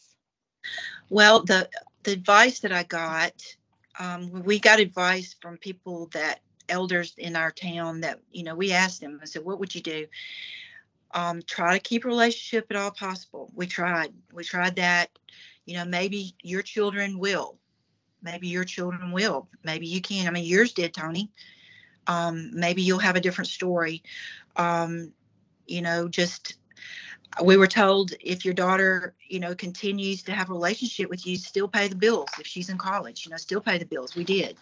[1.10, 1.68] Well, the
[2.02, 3.32] the advice that I got,
[3.98, 8.72] um, we got advice from people that elders in our town that you know we
[8.72, 10.06] asked them i said what would you do
[11.14, 13.50] um, try to keep a relationship at all possible.
[13.54, 15.10] We tried we tried that
[15.64, 17.56] you know maybe your children will
[18.22, 21.30] maybe your children will maybe you can i mean yours did tony.
[22.06, 24.02] Um, maybe you'll have a different story.
[24.56, 25.12] Um,
[25.66, 26.56] you know just
[27.42, 31.36] we were told if your daughter you know continues to have a relationship with you
[31.36, 34.16] still pay the bills if she's in college you know still pay the bills.
[34.16, 34.56] We did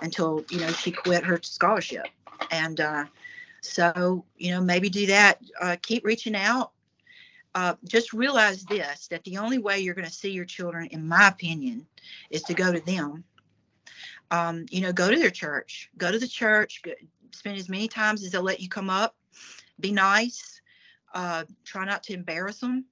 [0.00, 2.06] until you know she quit her scholarship.
[2.50, 3.04] And uh,
[3.60, 6.72] so you know maybe do that uh, keep reaching out
[7.54, 11.06] uh, just realize this that the only way you're going to see your children in
[11.06, 11.86] my opinion
[12.30, 13.24] is to go to them
[14.30, 16.92] um, you know go to their church go to the church go,
[17.32, 19.16] spend as many times as they'll let you come up
[19.80, 20.60] be nice
[21.14, 22.84] uh, try not to embarrass them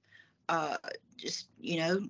[0.49, 0.75] uh,
[1.17, 2.01] just you know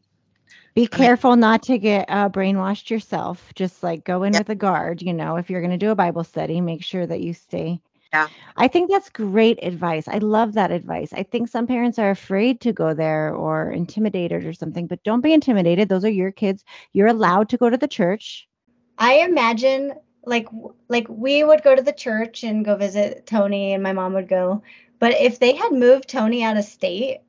[0.74, 3.52] be careful not to get uh, brainwashed yourself.
[3.56, 4.40] Just like go in yeah.
[4.40, 5.02] with a guard.
[5.02, 7.82] You know, if you're going to do a Bible study, make sure that you stay.
[8.14, 8.28] Yeah.
[8.58, 10.08] I think that's great advice.
[10.08, 11.14] I love that advice.
[11.14, 15.22] I think some parents are afraid to go there or intimidated or something, but don't
[15.22, 15.90] be intimidated.
[15.90, 16.64] Those are your kids.
[16.92, 18.48] You're allowed to go to the church.
[18.98, 19.94] I imagine
[20.26, 20.48] like
[20.90, 24.28] like we would go to the church and go visit Tony and my mom would
[24.28, 24.64] go.
[25.00, 27.20] But if they had moved Tony out of state,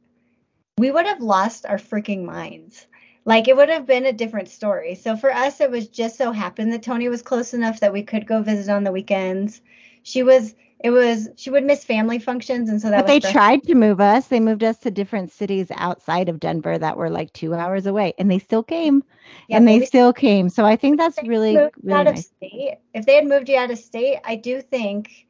[0.79, 2.87] we would have lost our freaking minds
[3.25, 4.95] like it would have been a different story.
[4.95, 8.03] So for us, it was just so happened that Tony was close enough that we
[8.03, 9.61] could go visit on the weekends.
[10.03, 13.07] She was it was she would miss family functions, and so that.
[13.07, 14.29] But they tried to move us.
[14.29, 18.15] They moved us to different cities outside of Denver that were like two hours away,
[18.19, 19.05] and they still came,
[19.49, 20.49] Yeah, and they still came.
[20.49, 22.27] So I think that's really, really out of nice.
[22.37, 22.79] state.
[22.95, 25.27] If they had moved you out of state, I do think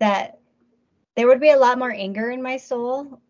[0.00, 0.38] that
[1.16, 3.20] there would be a lot more anger in my soul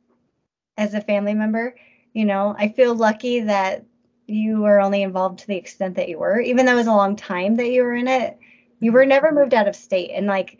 [0.76, 1.76] as a family member.
[2.12, 3.84] You know, I feel lucky that
[4.26, 6.92] you were only involved to the extent that you were, even though it was a
[6.92, 8.38] long time that you were in it.
[8.80, 10.58] You were never moved out of state, and like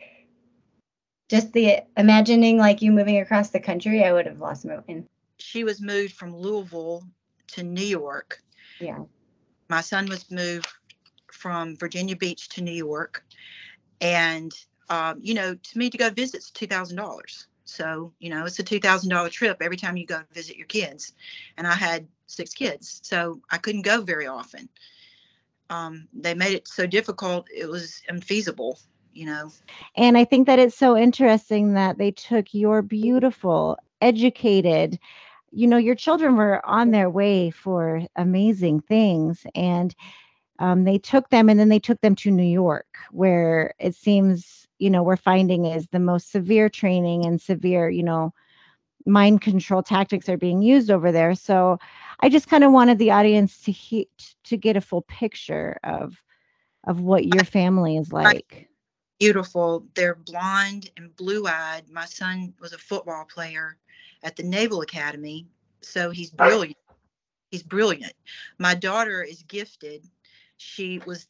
[1.31, 5.07] just the imagining like you moving across the country, I would have lost my mind.
[5.39, 7.05] She was moved from Louisville
[7.53, 8.43] to New York.
[8.81, 8.99] Yeah.
[9.69, 10.67] My son was moved
[11.33, 13.25] from Virginia Beach to New York.
[14.01, 14.53] And,
[14.89, 17.47] um, you know, to me to go visit's $2,000.
[17.65, 21.13] So, you know, it's a $2,000 trip every time you go visit your kids.
[21.57, 24.69] And I had six kids, so I couldn't go very often.
[25.69, 28.81] Um, they made it so difficult, it was unfeasible,
[29.13, 29.53] you know.
[29.97, 34.99] And I think that it's so interesting that they took your beautiful, educated,
[35.53, 39.47] you know, your children were on their way for amazing things.
[39.55, 39.95] And
[40.59, 44.69] um, they took them and then they took them to New York, where it seems,
[44.79, 48.33] you know, we're finding is the most severe training and severe, you know,
[49.07, 51.35] mind control tactics are being used over there.
[51.35, 51.79] So
[52.21, 54.09] I just kind of wanted the audience to he-
[54.45, 56.23] to get a full picture of
[56.87, 58.70] of what your family is like.
[59.21, 59.87] Beautiful.
[59.95, 61.85] They're blonde and blue eyed.
[61.89, 63.77] My son was a football player
[64.25, 65.47] at the Naval Academy,
[65.83, 66.77] so he's brilliant.
[67.51, 68.15] He's brilliant.
[68.59, 70.05] My daughter is gifted.
[70.57, 71.29] She was,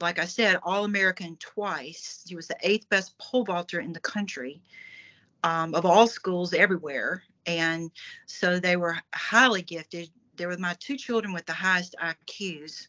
[0.00, 2.24] like I said, All American twice.
[2.26, 4.60] She was the eighth best pole vaulter in the country
[5.44, 7.22] um, of all schools everywhere.
[7.46, 7.90] And
[8.26, 10.10] so they were highly gifted.
[10.36, 12.88] They were my two children with the highest IQs.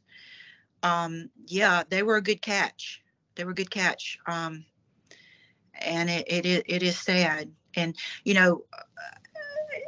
[0.81, 3.01] Um, yeah, they were a good catch
[3.39, 4.19] they were a good catch.
[4.27, 4.65] Um,
[5.73, 7.49] and it, it is it is sad.
[7.75, 8.81] And you know, uh,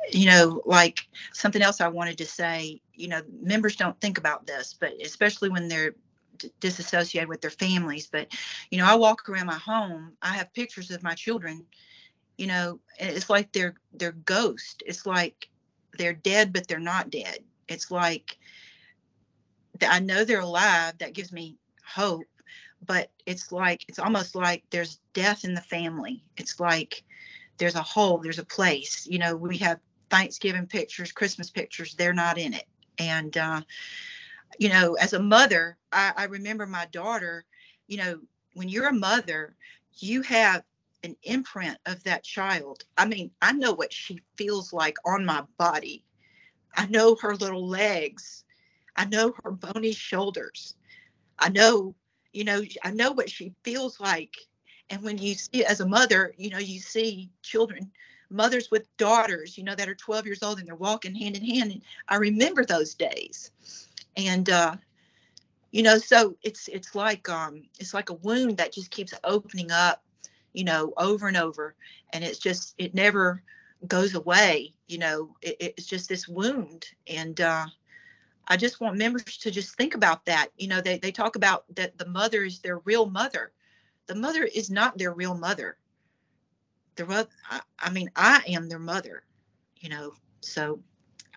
[0.09, 2.79] you know, like something else I wanted to say.
[2.95, 5.95] You know, members don't think about this, but especially when they're
[6.61, 8.07] disassociated with their families.
[8.07, 8.31] But
[8.69, 10.13] you know, I walk around my home.
[10.21, 11.65] I have pictures of my children.
[12.37, 14.77] You know, it's like they're they're ghosts.
[14.85, 15.49] It's like
[15.97, 17.39] they're dead, but they're not dead.
[17.67, 18.37] It's like
[19.81, 20.99] I know they're alive.
[20.99, 22.23] That gives me hope
[22.85, 26.23] but it's like it's almost like there's death in the family.
[26.37, 27.03] It's like
[27.57, 29.79] there's a hole there's a place you know we have
[30.09, 32.65] thanksgiving pictures christmas pictures they're not in it.
[32.97, 33.61] And uh
[34.59, 37.45] you know as a mother I, I remember my daughter
[37.87, 38.19] you know
[38.53, 39.55] when you're a mother
[39.99, 40.63] you have
[41.03, 42.85] an imprint of that child.
[42.97, 46.03] I mean i know what she feels like on my body.
[46.75, 48.43] I know her little legs.
[48.95, 50.75] I know her bony shoulders.
[51.37, 51.95] I know
[52.33, 54.35] you know i know what she feels like.
[54.89, 57.91] And when you see as a mother you know you see children
[58.29, 61.43] mothers with daughters you know that are 12 years old and they're walking hand in
[61.45, 63.51] hand and i remember those days.
[64.17, 64.75] And uh
[65.71, 69.71] you know so it's it's like um it's like a wound that just keeps opening
[69.71, 70.03] up
[70.53, 71.75] you know over and over.
[72.13, 73.43] And it's just it never
[73.87, 76.85] goes away you know it, it's just this wound.
[77.07, 77.67] And uh
[78.47, 80.49] I just want members to just think about that.
[80.57, 83.51] You know, they, they talk about that the mother is their real mother.
[84.07, 85.77] The mother is not their real mother.
[86.95, 89.23] The I, I mean, I am their mother,
[89.79, 90.13] you know.
[90.41, 90.81] So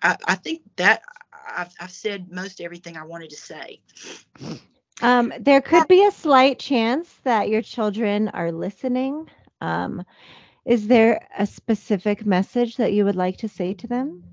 [0.03, 1.03] I, I think that
[1.47, 3.81] I've, I've said most everything I wanted to say.
[5.01, 9.29] Um, there could be a slight chance that your children are listening.
[9.61, 10.03] Um,
[10.65, 14.23] is there a specific message that you would like to say to them?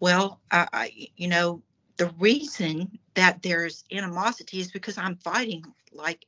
[0.00, 1.62] Well, I, I, you know,
[1.96, 6.26] the reason that there's animosity is because I'm fighting like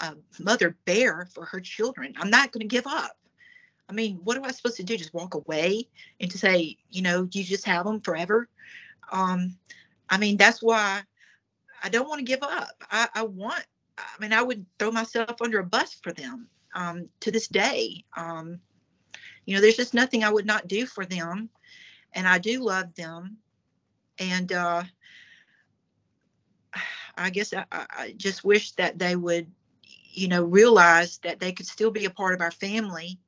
[0.00, 2.14] a mother bear for her children.
[2.18, 3.16] I'm not going to give up.
[3.88, 4.96] I mean, what am I supposed to do?
[4.96, 5.88] Just walk away
[6.20, 8.48] and to say, you know, you just have them forever?
[9.12, 9.56] Um,
[10.08, 11.02] I mean, that's why
[11.82, 12.70] I don't want to give up.
[12.90, 13.64] I, I want,
[13.98, 18.04] I mean, I would throw myself under a bus for them um, to this day.
[18.16, 18.58] Um,
[19.44, 21.50] you know, there's just nothing I would not do for them
[22.14, 23.38] and I do love them.
[24.18, 24.84] And uh,
[27.16, 29.50] I guess I, I, just wish that they would,
[30.12, 33.18] you know, realize that they could still be a part of our family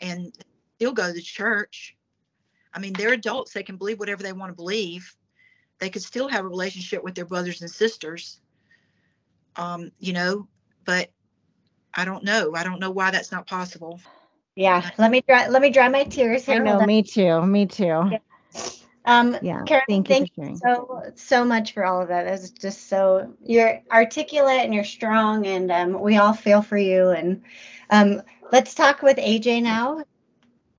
[0.00, 0.34] and
[0.76, 1.96] still go to church.
[2.74, 5.14] I mean, they're adults; they can believe whatever they want to believe.
[5.78, 8.40] They could still have a relationship with their brothers and sisters.
[9.56, 10.48] Um, you know,
[10.84, 11.10] but
[11.94, 12.54] I don't know.
[12.54, 14.00] I don't know why that's not possible.
[14.58, 16.56] Yeah, let me dry let me dry my tears here.
[16.56, 17.46] I know, me too.
[17.46, 17.84] Me too.
[17.84, 18.18] Yeah.
[19.04, 19.62] Um, Yeah.
[19.62, 20.56] Karen, thank you thank for sharing.
[20.56, 22.26] so so much for all of that.
[22.26, 27.10] It's just so you're articulate and you're strong, and um, we all feel for you.
[27.10, 27.44] And
[27.90, 30.02] um, let's talk with AJ now.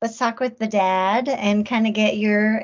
[0.01, 2.61] Let's talk with the dad and kind of get your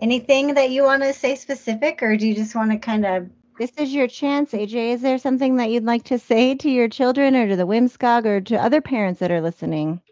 [0.00, 3.30] anything that you want to say specific, or do you just want to kind of?
[3.60, 4.94] This is your chance, AJ.
[4.94, 8.26] Is there something that you'd like to say to your children or to the Wimskog
[8.26, 10.02] or to other parents that are listening?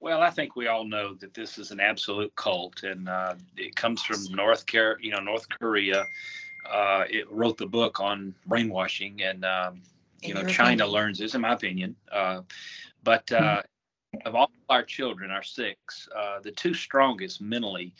[0.00, 3.74] Well, I think we all know that this is an absolute cult, and uh, it
[3.74, 6.04] comes from North Car- you know, North Korea.
[6.70, 9.80] Uh, it wrote the book on brainwashing, and um,
[10.22, 10.92] you In know, China opinion.
[10.92, 11.96] learns this, in my opinion.
[12.12, 12.42] Uh,
[13.02, 13.62] but uh,
[14.24, 17.92] of all our children, our six, uh, the two strongest mentally,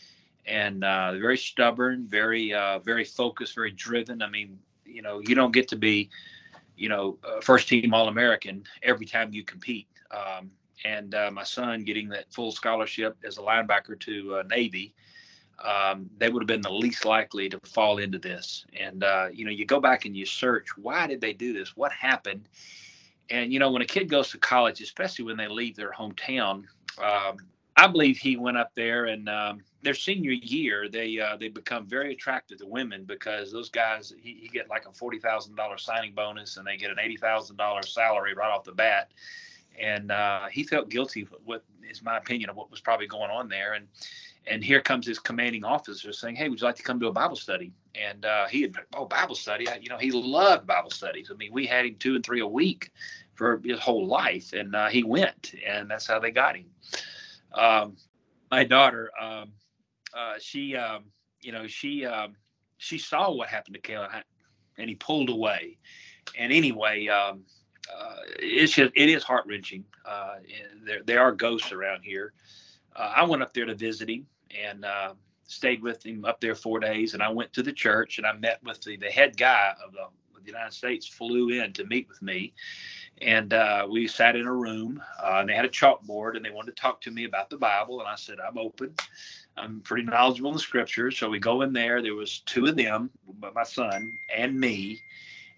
[0.47, 4.23] and uh, very stubborn, very, uh, very focused, very driven.
[4.23, 6.11] I mean, you know, you don't get to be,
[6.77, 9.89] you know, first team All American every time you compete.
[10.11, 10.53] Um,
[10.85, 14.95] and uh, my son getting that full scholarship as a linebacker to uh, Navy,
[15.65, 18.65] um, they would have been the least likely to fall into this.
[18.79, 21.77] And uh, you know, you go back and you search, why did they do this?
[21.77, 22.49] What happened?
[23.31, 26.65] And you know, when a kid goes to college, especially when they leave their hometown,
[27.03, 27.37] um,
[27.77, 31.87] I believe he went up there and um, their senior year, they uh, they become
[31.87, 35.79] very attractive to women because those guys he, he get like a forty thousand dollar
[35.79, 39.11] signing bonus and they get an eighty thousand dollar salary right off the bat
[39.81, 41.27] and uh, he felt guilty.
[41.45, 43.75] What is my opinion of what was probably going on there?
[43.75, 43.89] And
[44.47, 47.13] and here comes his commanding officer saying, "Hey, would you like to come to a
[47.13, 49.69] Bible study?" And uh, he had, oh, Bible study.
[49.69, 51.31] I, you know, he loved Bible studies.
[51.33, 52.93] I mean, we had him two and three a week
[53.35, 56.67] for his whole life, and uh, he went, and that's how they got him.
[57.53, 57.97] Um,
[58.51, 59.53] my daughter, um,
[60.15, 61.05] uh, she, um,
[61.41, 62.35] you know, she um,
[62.79, 64.23] she saw what happened to Kalen,
[64.79, 65.79] and he pulled away.
[66.37, 67.45] And anyway, um,
[68.39, 69.85] it's just it is heart wrenching.
[70.05, 70.37] Uh,
[70.85, 72.33] there there are ghosts around here.
[72.95, 75.15] Uh, I went up there to visit him and uh,
[75.47, 77.15] stayed with him up there four days.
[77.15, 79.93] And I went to the church and I met with the, the head guy of
[79.93, 81.07] the, of the United States.
[81.07, 82.55] Flew in to meet with me,
[83.21, 85.03] and uh, we sat in a room.
[85.23, 87.59] Uh, and they had a chalkboard and they wanted to talk to me about the
[87.59, 88.01] Bible.
[88.01, 88.95] And I said I'm open.
[89.57, 91.19] I'm pretty knowledgeable in the scriptures.
[91.19, 92.01] So we go in there.
[92.01, 93.11] There was two of them,
[93.55, 95.01] my son and me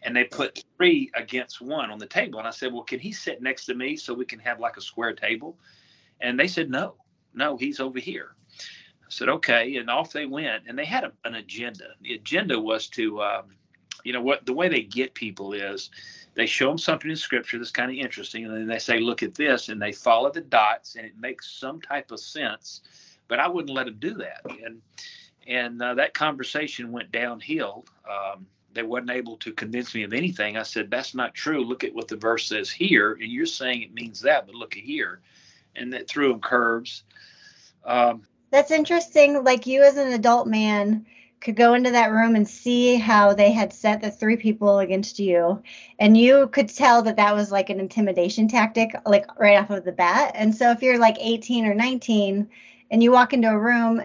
[0.03, 2.39] and they put three against one on the table.
[2.39, 4.77] And I said, Well, can he sit next to me so we can have like
[4.77, 5.59] a square table?
[6.21, 6.95] And they said, No,
[7.35, 8.35] no, he's over here.
[8.59, 9.77] I said, Okay.
[9.77, 10.65] And off they went.
[10.67, 11.89] And they had a, an agenda.
[12.03, 13.45] The agenda was to, um,
[14.05, 15.91] you know, what the way they get people is
[16.35, 18.45] they show them something in scripture that's kind of interesting.
[18.45, 19.69] And then they say, Look at this.
[19.69, 22.83] And they follow the dots and it makes some type of sense.
[23.29, 24.41] But I wouldn't let them do that.
[24.65, 24.81] And
[25.47, 27.85] and uh, that conversation went downhill.
[28.09, 30.57] Um, they wasn't able to convince me of anything.
[30.57, 31.65] I said, that's not true.
[31.65, 33.13] Look at what the verse says here.
[33.13, 35.21] And you're saying it means that, but look at here.
[35.77, 37.05] And that threw them curves.
[37.85, 39.45] Um, That's interesting.
[39.45, 41.07] Like you as an adult man
[41.41, 45.19] could go into that room and see how they had set the three people against
[45.19, 45.63] you,
[45.99, 49.85] and you could tell that that was like an intimidation tactic, like right off of
[49.85, 50.33] the bat.
[50.35, 52.49] And so if you're like 18 or 19
[52.91, 54.03] and you walk into a room,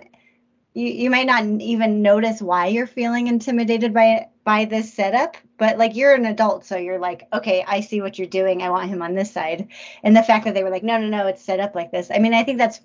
[0.73, 5.77] you, you might not even notice why you're feeling intimidated by by this setup but
[5.77, 8.61] like you're an adult so you're like okay i see what you're doing.
[8.61, 9.69] I want him on this side.
[10.03, 12.11] And the fact that they were like no no no it's set up like this.
[12.13, 12.79] I mean i think that's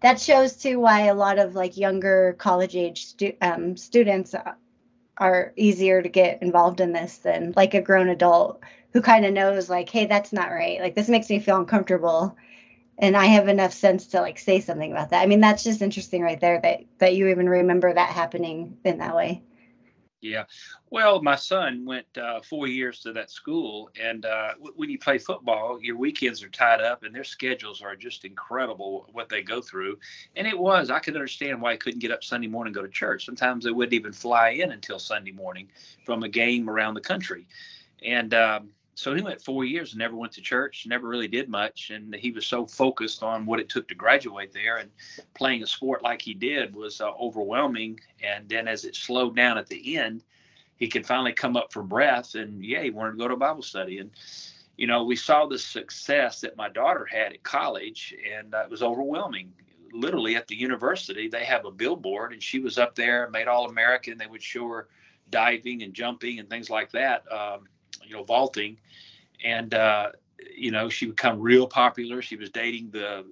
[0.00, 4.34] that shows too why a lot of like younger college age stu- um, students
[5.16, 8.60] are easier to get involved in this than like a grown adult
[8.92, 10.80] who kind of knows like hey that's not right.
[10.80, 12.36] Like this makes me feel uncomfortable
[13.00, 15.22] and i have enough sense to like say something about that.
[15.22, 18.98] I mean that's just interesting right there that that you even remember that happening in
[18.98, 19.42] that way
[20.20, 20.46] Yeah.
[20.90, 24.98] Well, my son went uh, four years to that school, and uh, w- when you
[24.98, 29.42] play football, your weekends are tied up, and their schedules are just incredible what they
[29.42, 29.96] go through.
[30.34, 32.82] And it was, I could understand why he couldn't get up Sunday morning and go
[32.82, 33.26] to church.
[33.26, 35.68] Sometimes they wouldn't even fly in until Sunday morning
[36.04, 37.46] from a game around the country.
[38.04, 41.48] And um, so he went four years and never went to church, never really did
[41.48, 41.90] much.
[41.90, 44.90] And he was so focused on what it took to graduate there and
[45.34, 48.00] playing a sport like he did was uh, overwhelming.
[48.24, 50.24] And then as it slowed down at the end,
[50.78, 52.34] he could finally come up for breath.
[52.34, 53.98] And yeah, he wanted to go to Bible study.
[53.98, 54.10] And,
[54.76, 58.70] you know, we saw the success that my daughter had at college, and uh, it
[58.70, 59.52] was overwhelming.
[59.92, 63.70] Literally at the university, they have a billboard, and she was up there, made All
[63.70, 64.18] American.
[64.18, 64.88] They would show her
[65.30, 67.68] diving and jumping and things like that, um,
[68.04, 68.78] you know, vaulting
[69.44, 70.10] and uh,
[70.56, 72.22] you know she become real popular.
[72.22, 73.24] She was dating the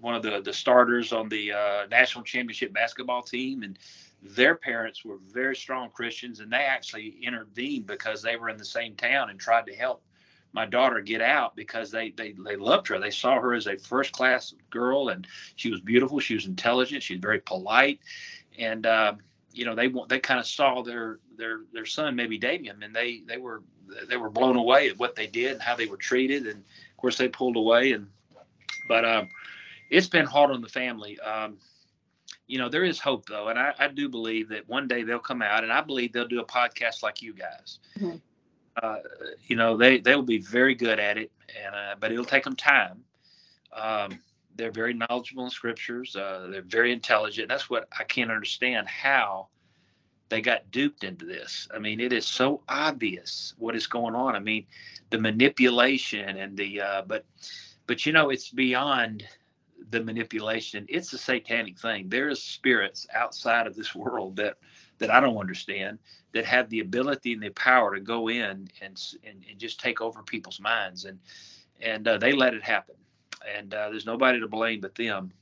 [0.00, 3.78] one of the the starters on the uh, national championship basketball team, and
[4.22, 8.64] their parents were very strong Christians, and they actually intervened because they were in the
[8.64, 10.02] same town and tried to help
[10.52, 12.98] my daughter get out because they they they loved her.
[12.98, 15.26] They saw her as a first class girl, and
[15.56, 16.18] she was beautiful.
[16.20, 17.02] She was intelligent.
[17.02, 18.00] She was very polite.
[18.58, 19.14] and uh,
[19.56, 22.94] you know they want they kind of saw their their their son maybe him, and
[22.94, 23.62] they they were
[24.08, 26.96] they were blown away at what they did and how they were treated, and of
[26.96, 27.92] course they pulled away.
[27.92, 28.08] And
[28.88, 29.28] but um,
[29.90, 31.18] it's been hard on the family.
[31.20, 31.56] Um,
[32.46, 35.18] you know there is hope though, and I, I do believe that one day they'll
[35.18, 37.78] come out, and I believe they'll do a podcast like you guys.
[37.98, 38.16] Mm-hmm.
[38.82, 38.98] Uh,
[39.46, 41.32] you know they they will be very good at it,
[41.64, 43.02] and uh, but it'll take them time.
[43.72, 44.18] Um,
[44.56, 46.16] they're very knowledgeable in scriptures.
[46.16, 47.48] Uh, they're very intelligent.
[47.48, 49.48] That's what I can't understand how
[50.28, 51.68] they got duped into this.
[51.74, 54.34] I mean, it is so obvious what is going on.
[54.34, 54.66] I mean,
[55.10, 57.24] the manipulation and the uh, but
[57.86, 59.26] but you know it's beyond
[59.90, 60.86] the manipulation.
[60.88, 62.08] It's a satanic thing.
[62.08, 64.56] There is spirits outside of this world that
[64.98, 65.98] that I don't understand
[66.32, 70.00] that have the ability and the power to go in and and, and just take
[70.00, 71.18] over people's minds and
[71.80, 72.96] and uh, they let it happen
[73.56, 75.32] and uh, there's nobody to blame but them.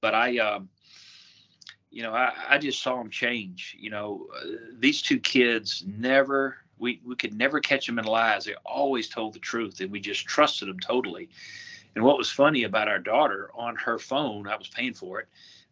[0.00, 0.68] But I, um,
[1.90, 3.76] you know, I, I just saw them change.
[3.78, 4.46] You know, uh,
[4.78, 8.44] these two kids never, we, we could never catch them in lies.
[8.44, 11.28] They always told the truth, and we just trusted them totally.
[11.94, 15.28] And what was funny about our daughter on her phone, I was paying for it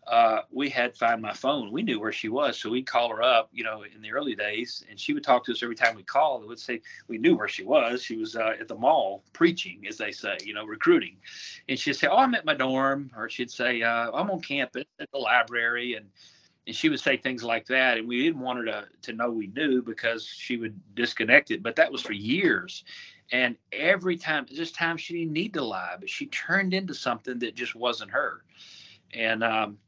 [0.06, 1.70] uh, we had Find My Phone.
[1.70, 4.34] We knew where she was, so we'd call her up, you know, in the early
[4.34, 6.46] days, and she would talk to us every time we called.
[6.46, 8.02] We'd say we knew where she was.
[8.02, 11.18] She was uh, at the mall preaching, as they say, you know, recruiting.
[11.68, 14.84] And she'd say, "Oh, I'm at my dorm," or she'd say, uh, "I'm on campus
[14.98, 16.06] at the library," and
[16.66, 17.98] and she would say things like that.
[17.98, 21.62] And we didn't want her to to know we knew because she would disconnect it.
[21.62, 22.82] But that was for years.
[23.30, 27.38] And every time, this time she didn't need to lie, but she turned into something
[27.38, 28.42] that just wasn't her.
[29.14, 29.78] And um,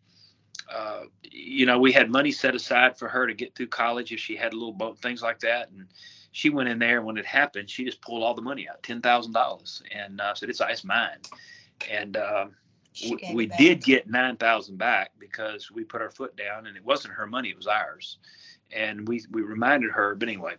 [0.72, 4.20] uh, you know, we had money set aside for her to get through college if
[4.20, 5.70] she had a little boat, things like that.
[5.70, 5.86] And
[6.32, 9.00] she went in there when it happened, she just pulled all the money out, ten
[9.00, 11.20] thousand dollars, and uh, said, "It's it's mine."
[11.90, 12.46] And uh,
[13.02, 16.84] we, we did get nine thousand back because we put our foot down, and it
[16.84, 18.18] wasn't her money; it was ours.
[18.72, 20.54] And we we reminded her, but anyway.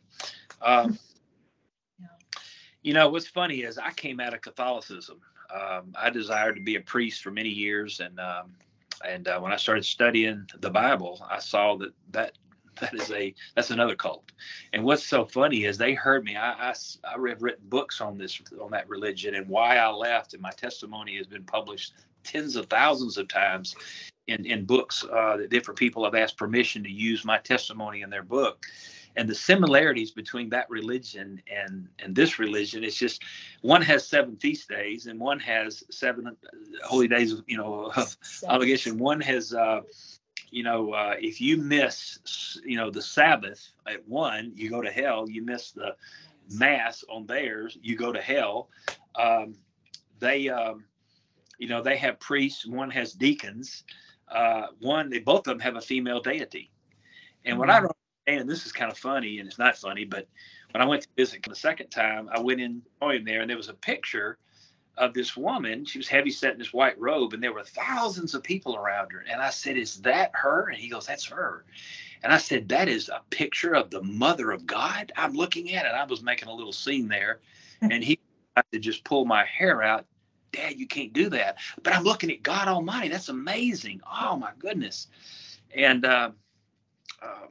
[0.61, 0.97] Um,
[2.81, 5.19] you know what's funny is I came out of Catholicism.
[5.53, 8.53] Um, I desired to be a priest for many years, and um,
[9.03, 12.33] and uh, when I started studying the Bible, I saw that that
[12.79, 14.31] that is a that's another cult.
[14.73, 16.35] And what's so funny is they heard me.
[16.35, 16.73] I, I
[17.03, 20.51] I have written books on this on that religion and why I left, and my
[20.51, 21.93] testimony has been published
[22.23, 23.75] tens of thousands of times
[24.27, 28.09] in in books uh, that different people have asked permission to use my testimony in
[28.09, 28.65] their book
[29.17, 33.23] and the similarities between that religion and and this religion is just
[33.61, 36.31] one has seven feast days and one has seven uh,
[36.83, 39.81] holy days you know of obligation one has uh
[40.51, 44.91] you know uh if you miss you know the sabbath at one you go to
[44.91, 45.95] hell you miss the
[46.51, 48.69] mass on theirs you go to hell
[49.15, 49.55] um
[50.19, 50.83] they um
[51.57, 53.83] you know they have priests one has deacons
[54.29, 56.71] uh one they both of them have a female deity
[57.45, 57.59] and mm-hmm.
[57.59, 57.85] what i mm-hmm.
[57.85, 57.97] don't
[58.27, 60.27] and this is kind of funny, and it's not funny, but
[60.71, 63.57] when I went to visit the second time, I went in him there, and there
[63.57, 64.37] was a picture
[64.97, 65.85] of this woman.
[65.85, 69.11] She was heavy set in this white robe, and there were thousands of people around
[69.11, 69.23] her.
[69.29, 71.65] And I said, "Is that her?" And he goes, "That's her."
[72.23, 75.85] And I said, "That is a picture of the Mother of God." I'm looking at
[75.85, 75.89] it.
[75.89, 77.41] I was making a little scene there,
[77.81, 78.19] and he
[78.55, 80.05] had to just pull my hair out.
[80.51, 81.57] Dad, you can't do that.
[81.83, 83.09] But I'm looking at God Almighty.
[83.09, 84.01] That's amazing.
[84.09, 85.07] Oh my goodness.
[85.75, 86.31] And uh,
[87.21, 87.49] um,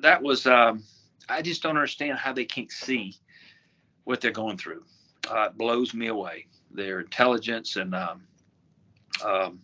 [0.00, 0.82] that was um,
[1.28, 3.16] I just don't understand how they can't see
[4.04, 4.84] what they're going through.
[5.30, 6.46] Uh, it blows me away.
[6.70, 8.22] Their intelligence and um,
[9.24, 9.60] um,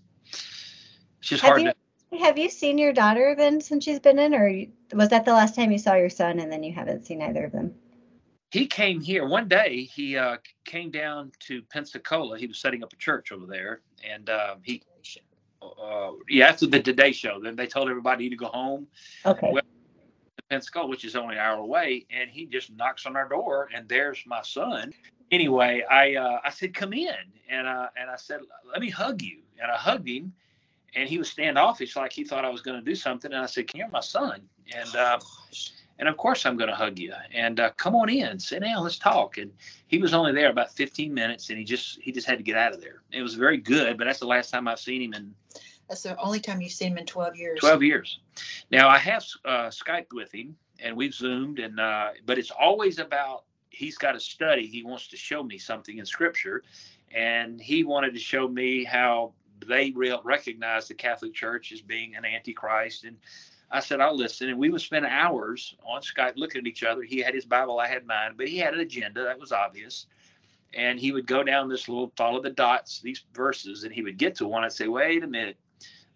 [1.18, 1.72] it's just have hard you,
[2.12, 2.18] to.
[2.18, 4.50] Have you seen your daughter then since she's been in, or
[4.92, 7.44] was that the last time you saw your son and then you haven't seen either
[7.44, 7.74] of them?
[8.50, 9.82] He came here one day.
[9.84, 12.38] He uh, came down to Pensacola.
[12.38, 14.82] He was setting up a church over there, and uh, he,
[15.60, 18.86] uh, yeah, after the Today Show, then they told everybody to go home.
[19.26, 19.50] Okay.
[19.52, 19.62] Well,
[20.54, 23.88] Pensacola, which is only an hour away, and he just knocks on our door, and
[23.88, 24.92] there's my son.
[25.32, 27.16] Anyway, I uh, I said, "Come in,"
[27.48, 28.40] and uh, and I said,
[28.70, 30.32] "Let me hug you," and I hugged him,
[30.94, 33.46] and he was standoffish, like he thought I was going to do something, and I
[33.46, 35.18] said, "You're my son," and uh,
[35.98, 38.84] and of course I'm going to hug you, and uh, come on in, sit down,
[38.84, 39.38] let's talk.
[39.38, 39.50] And
[39.88, 42.56] he was only there about 15 minutes, and he just he just had to get
[42.56, 43.02] out of there.
[43.10, 45.34] It was very good, but that's the last time I've seen him in
[45.88, 47.60] that's the only time you've seen him in 12 years.
[47.60, 48.20] 12 years.
[48.70, 52.98] Now I have uh, Skyped with him and we've zoomed and uh, but it's always
[52.98, 54.66] about he's got a study.
[54.66, 56.62] He wants to show me something in scripture
[57.14, 59.32] and he wanted to show me how
[59.66, 63.16] they real recognize the Catholic Church as being an antichrist and
[63.70, 64.50] I said, I'll listen.
[64.50, 67.02] And we would spend hours on Skype looking at each other.
[67.02, 69.24] He had his Bible, I had mine, but he had an agenda.
[69.24, 70.06] That was obvious
[70.76, 74.18] and he would go down this little follow the dots these verses and he would
[74.18, 75.56] get to one i'd say wait a minute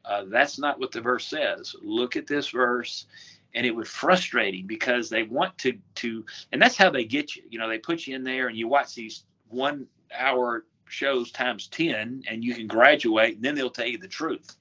[0.05, 1.75] Uh, that's not what the verse says.
[1.83, 3.07] Look at this verse,
[3.55, 7.43] and it was frustrating because they want to to, and that's how they get you.
[7.51, 11.69] You know, they put you in there, and you watch these one hour shows times
[11.69, 14.57] ten, and you can graduate, and then they'll tell you the truth.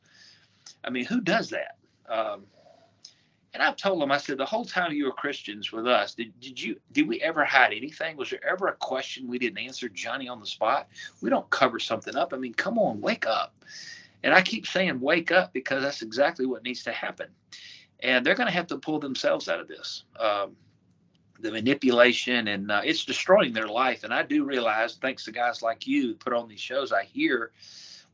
[0.84, 1.78] I mean, who does that?
[2.10, 2.44] Um,
[3.54, 6.40] and I've told them, I said, the whole time you were Christians with us, did,
[6.40, 8.16] did you did we ever hide anything?
[8.16, 10.88] Was there ever a question we didn't answer Johnny on the spot?
[11.22, 12.34] We don't cover something up.
[12.34, 13.56] I mean, come on, wake up.
[14.24, 17.28] And I keep saying wake up because that's exactly what needs to happen.
[18.02, 20.04] And they're going to have to pull themselves out of this.
[20.20, 20.56] Um,
[21.40, 24.04] the manipulation and uh, it's destroying their life.
[24.04, 27.52] And I do realize, thanks to guys like you put on these shows, I hear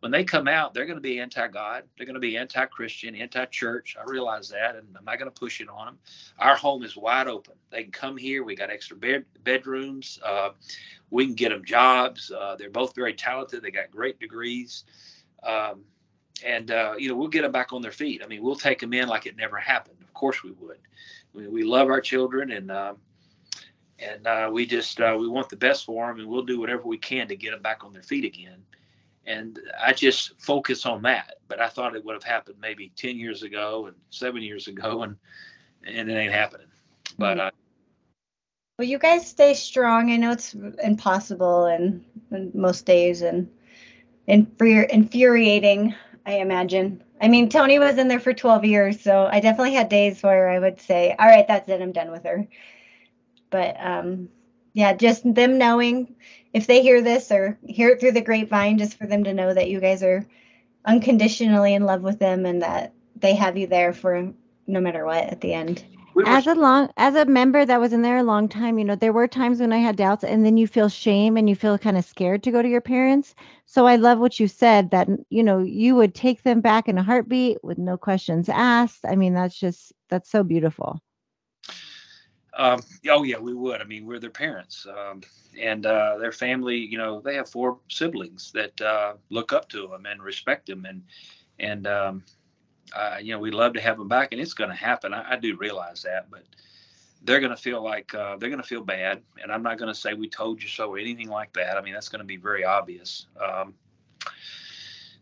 [0.01, 1.83] when they come out, they're going to be anti-God.
[1.95, 3.95] They're going to be anti-Christian, anti-church.
[3.97, 5.97] I realize that, and I'm not going to push it on them.
[6.39, 7.53] Our home is wide open.
[7.69, 8.43] They can come here.
[8.43, 10.19] We got extra bed bedrooms.
[10.21, 10.49] Uh,
[11.09, 12.29] we can get them jobs.
[12.29, 13.63] Uh, they're both very talented.
[13.63, 14.83] They got great degrees,
[15.43, 15.85] um,
[16.45, 18.21] and uh, you know we'll get them back on their feet.
[18.23, 19.97] I mean, we'll take them in like it never happened.
[20.01, 20.79] Of course we would.
[21.33, 22.97] We, we love our children, and um,
[23.99, 26.83] and uh, we just uh, we want the best for them, and we'll do whatever
[26.83, 28.63] we can to get them back on their feet again
[29.25, 31.35] and I just focus on that.
[31.47, 35.03] But I thought it would have happened maybe ten years ago and seven years ago,
[35.03, 35.15] and
[35.85, 36.67] and it ain't happening.
[37.17, 37.51] But uh,
[38.77, 40.11] well, you guys stay strong.
[40.11, 42.03] I know it's impossible and,
[42.53, 43.49] most days, and
[44.27, 45.95] infuri- infuriating.
[46.25, 47.03] I imagine.
[47.21, 50.49] I mean, Tony was in there for 12 years, so I definitely had days where
[50.49, 51.81] I would say, "All right, that's it.
[51.81, 52.47] I'm done with her."
[53.49, 54.29] But um,
[54.73, 56.15] yeah, just them knowing
[56.53, 59.53] if they hear this or hear it through the grapevine, just for them to know
[59.53, 60.25] that you guys are
[60.85, 64.33] unconditionally in love with them and that they have you there for
[64.67, 65.83] no matter what at the end.
[66.25, 68.95] As a long as a member that was in there a long time, you know,
[68.95, 71.77] there were times when I had doubts and then you feel shame and you feel
[71.77, 73.35] kind of scared to go to your parents.
[73.65, 76.97] So I love what you said that you know, you would take them back in
[76.97, 79.05] a heartbeat with no questions asked.
[79.05, 81.01] I mean, that's just that's so beautiful.
[82.55, 83.81] Um, oh yeah, we would.
[83.81, 85.21] I mean, we're their parents, um,
[85.59, 86.77] and uh, their family.
[86.77, 90.85] You know, they have four siblings that uh, look up to them and respect them,
[90.85, 91.01] and
[91.59, 92.23] and um,
[92.95, 95.13] uh, you know, we'd love to have them back, and it's going to happen.
[95.13, 96.43] I, I, do realize that, but
[97.23, 99.93] they're going to feel like uh, they're going to feel bad, and I'm not going
[99.93, 101.77] to say we told you so or anything like that.
[101.77, 103.27] I mean, that's going to be very obvious.
[103.41, 103.73] Um,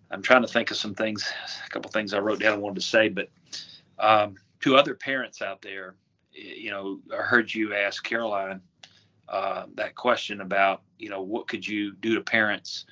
[0.10, 1.32] I'm trying to think of some things,
[1.66, 3.30] a couple things I wrote down I wanted to say, but
[4.00, 5.96] um, to other parents out there
[6.34, 8.62] you know, I heard you ask Caroline
[9.28, 12.86] uh, that question about, you know, what could you do to parents?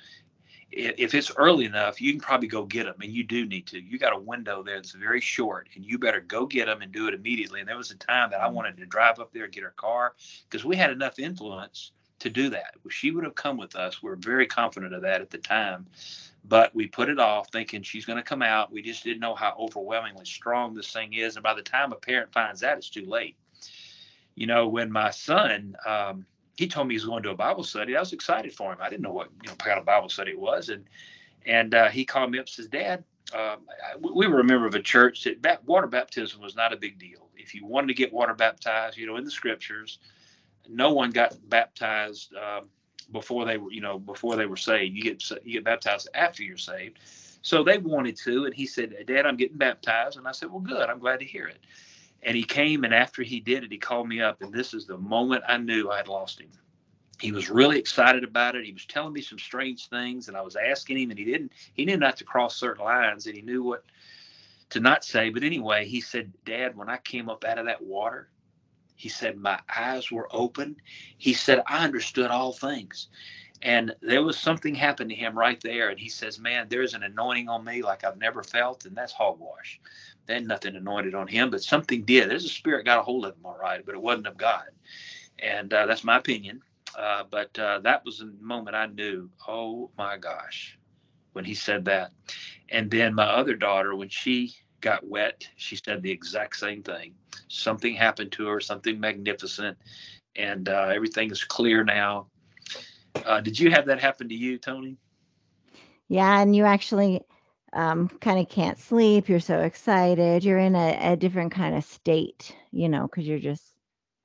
[0.72, 3.80] If it's early enough, you can probably go get them, and you do need to.
[3.80, 6.92] You got a window there that's very short, and you better go get them and
[6.92, 7.60] do it immediately.
[7.60, 9.74] And there was a time that I wanted to drive up there and get her
[9.76, 10.14] car
[10.48, 12.74] because we had enough influence to do that.
[12.88, 14.02] She would have come with us.
[14.02, 15.86] We are very confident of that at the time
[16.44, 18.72] but we put it off thinking she's going to come out.
[18.72, 21.36] We just didn't know how overwhelmingly strong this thing is.
[21.36, 23.36] And by the time a parent finds out, it's too late.
[24.34, 26.24] You know, when my son, um,
[26.60, 28.80] he told me he was going to a Bible study, I was excited for him.
[28.82, 30.68] I didn't know what you know, kind of Bible study it was.
[30.68, 30.84] And,
[31.46, 33.02] and uh, he called me up says, Dad,
[33.34, 33.56] uh,
[33.98, 37.30] we were a member of a church that water baptism was not a big deal.
[37.34, 40.00] If you wanted to get water baptized, you know, in the scriptures,
[40.68, 42.66] no one got baptized um,
[43.10, 44.94] before they were, you know, before they were saved.
[44.94, 46.98] You get you get baptized after you're saved.
[47.40, 50.60] So they wanted to, and he said, "Dad, I'm getting baptized." And I said, "Well,
[50.60, 50.90] good.
[50.90, 51.60] I'm glad to hear it."
[52.22, 54.86] And he came, and after he did it, he called me up, and this is
[54.86, 56.50] the moment I knew I had lost him.
[57.18, 58.64] He was really excited about it.
[58.64, 61.52] He was telling me some strange things, and I was asking him, and he didn't.
[61.74, 63.84] He knew not to cross certain lines, and he knew what
[64.70, 65.30] to not say.
[65.30, 68.30] But anyway, he said, "Dad, when I came up out of that water,
[69.00, 70.76] he said, My eyes were open.
[71.16, 73.08] He said, I understood all things.
[73.62, 75.88] And there was something happened to him right there.
[75.88, 78.84] And he says, Man, there's an anointing on me like I've never felt.
[78.84, 79.80] And that's hogwash.
[80.30, 82.30] There's nothing anointed on him, but something did.
[82.30, 84.66] There's a spirit got a hold of him, all right, but it wasn't of God.
[85.40, 86.62] And uh, that's my opinion.
[86.96, 90.78] Uh, but uh, that was the moment I knew, oh my gosh,
[91.32, 92.12] when he said that.
[92.68, 97.12] And then my other daughter, when she got wet, she said the exact same thing.
[97.48, 99.76] Something happened to her, something magnificent,
[100.36, 102.28] and uh, everything is clear now.
[103.24, 104.96] Uh, did you have that happen to you, Tony?
[106.08, 107.22] Yeah, and you actually
[107.72, 109.28] um, kind of can't sleep.
[109.28, 110.44] You're so excited.
[110.44, 113.74] You're in a, a different kind of state, you know, because you're just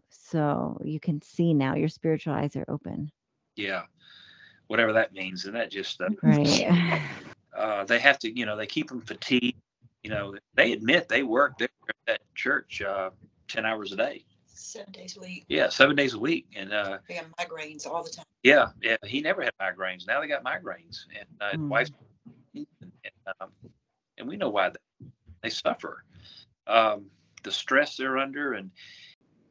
[0.10, 1.76] so you can see now.
[1.76, 3.12] Your spiritual eyes are open.
[3.56, 3.84] Yeah,
[4.68, 7.02] whatever that means, and that just uh, right.
[7.56, 9.56] Uh, they have to, you know, they keep them fatigued
[10.06, 13.10] you know, they admit they work there at that church uh,
[13.48, 14.24] 10 hours a day.
[14.46, 15.46] Seven days a week.
[15.48, 16.46] Yeah, seven days a week.
[16.56, 18.26] And uh, they have migraines all the time.
[18.44, 18.98] Yeah, yeah.
[19.04, 20.06] He never had migraines.
[20.06, 21.06] Now they got migraines.
[21.18, 21.70] And uh, mm.
[21.70, 21.98] wife, and,
[23.40, 23.50] um,
[24.18, 24.72] and we know why
[25.42, 26.04] they, suffer.
[26.66, 27.06] Um,
[27.44, 28.72] the stress they're under, and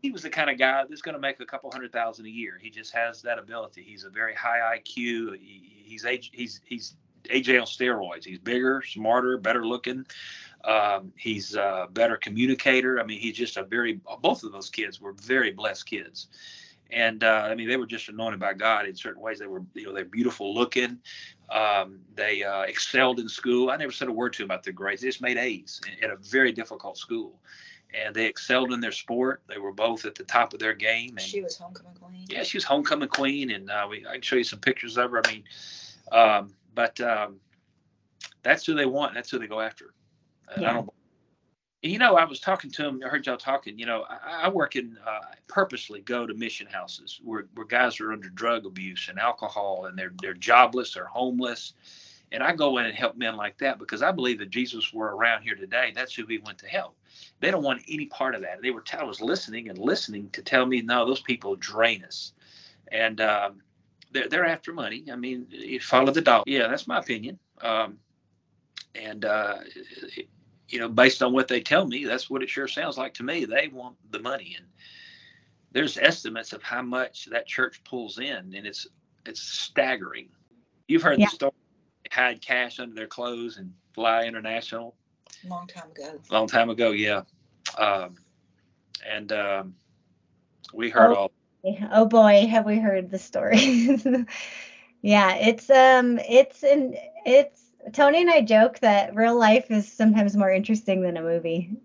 [0.02, 2.30] he was the kind of guy that's going to make a couple hundred thousand a
[2.30, 2.58] year.
[2.60, 3.82] He just has that ability.
[3.82, 5.38] He's a very high IQ.
[5.38, 6.96] He, he's he's he's
[7.30, 8.24] AJ on steroids.
[8.24, 10.04] He's bigger, smarter, better looking.
[10.64, 13.00] Um, he's a better communicator.
[13.00, 14.00] I mean, he's just a very.
[14.20, 16.28] Both of those kids were very blessed kids,
[16.90, 19.38] and uh, I mean, they were just anointed by God in certain ways.
[19.38, 20.98] They were, you know, they're beautiful looking.
[21.50, 23.70] Um, they uh, excelled in school.
[23.70, 25.02] I never said a word to them about their grades.
[25.02, 27.40] They just made A's at a very difficult school
[27.94, 29.42] and they excelled in their sport.
[29.48, 31.10] They were both at the top of their game.
[31.10, 32.26] And she was homecoming queen.
[32.28, 35.10] Yeah, she was homecoming queen, and uh, we I can show you some pictures of
[35.10, 35.22] her.
[35.24, 35.44] I mean,
[36.12, 37.36] um, but um,
[38.42, 39.14] that's who they want.
[39.14, 39.94] That's who they go after.
[40.58, 40.70] Yeah.
[40.70, 40.90] I don't.
[41.84, 43.02] You know, I was talking to him.
[43.04, 43.78] I heard y'all talking.
[43.78, 48.00] You know, I, I work in uh, purposely go to mission houses where, where guys
[48.00, 51.74] are under drug abuse and alcohol, and they're they're jobless, they're homeless,
[52.32, 55.14] and I go in and help men like that because I believe that Jesus were
[55.14, 55.92] around here today.
[55.94, 56.96] That's who he went to help.
[57.40, 58.62] They don't want any part of that.
[58.62, 62.32] They were I was listening and listening to tell me, no, those people drain us,
[62.92, 63.60] and um,
[64.10, 65.04] they're they're after money.
[65.12, 66.44] I mean, you follow the dollar.
[66.46, 67.38] Yeah, that's my opinion.
[67.60, 67.98] Um,
[68.94, 69.58] and uh,
[70.68, 73.22] you know, based on what they tell me, that's what it sure sounds like to
[73.22, 73.44] me.
[73.44, 74.66] They want the money, and
[75.72, 78.86] there's estimates of how much that church pulls in, and it's
[79.26, 80.28] it's staggering.
[80.88, 81.26] You've heard yeah.
[81.26, 81.52] the story
[82.10, 84.94] hide cash under their clothes and fly international.
[85.46, 86.20] Long time ago.
[86.30, 87.22] Long time ago, yeah.
[87.78, 88.16] Um,
[89.06, 89.74] and um,
[90.72, 91.32] we heard oh, all.
[91.92, 93.58] Oh boy, have we heard the story?
[95.02, 100.36] yeah, it's um, it's an it's Tony and I joke that real life is sometimes
[100.36, 101.76] more interesting than a movie.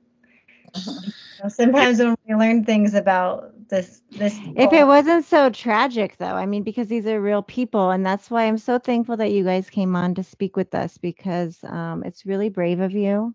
[1.48, 6.46] sometimes when we learn things about this this if it wasn't so tragic though i
[6.46, 9.70] mean because these are real people and that's why i'm so thankful that you guys
[9.70, 13.34] came on to speak with us because um, it's really brave of you.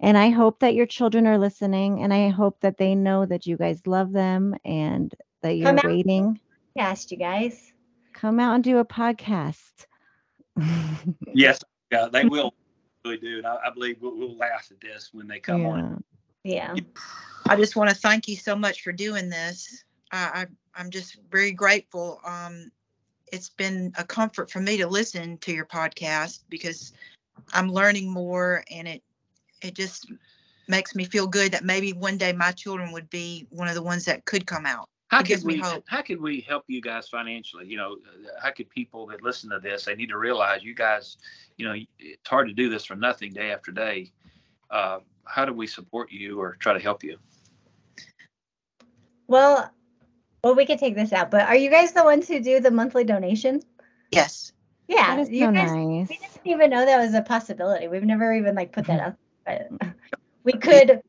[0.00, 3.46] And i hope that your children are listening and i hope that they know that
[3.46, 6.38] you guys love them and that you're waiting.
[6.78, 7.72] podcast you guys.
[8.12, 9.86] Come out and do a podcast.
[11.34, 12.54] Yes yeah they will
[13.04, 15.68] really do and i, I believe we'll, we'll, laugh at this when they come yeah.
[15.68, 16.04] on
[16.44, 16.74] yeah
[17.50, 19.84] I just want to thank you so much for doing this.
[20.12, 20.46] I,
[20.76, 22.20] I am just very grateful.
[22.24, 22.70] Um,
[23.32, 26.92] it's been a comfort for me to listen to your podcast because
[27.52, 29.02] I'm learning more, and it
[29.62, 30.12] it just
[30.68, 33.82] makes me feel good that maybe one day my children would be one of the
[33.82, 34.88] ones that could come out.
[35.10, 37.66] How could we how could we help you guys financially?
[37.66, 37.96] You know,
[38.40, 41.16] how could people that listen to this they need to realize you guys,
[41.56, 44.12] you know, it's hard to do this for nothing day after day.
[44.70, 47.18] Uh, how do we support you or try to help you?
[49.26, 49.72] Well,
[50.44, 52.70] well, we could take this out, but are you guys the ones who do the
[52.70, 53.62] monthly donation?
[54.12, 54.52] Yes.
[54.86, 56.08] Yeah, that is you so guys, nice.
[56.08, 57.88] We didn't even know that was a possibility.
[57.88, 59.70] We've never even like put that up, but
[60.44, 61.02] we could.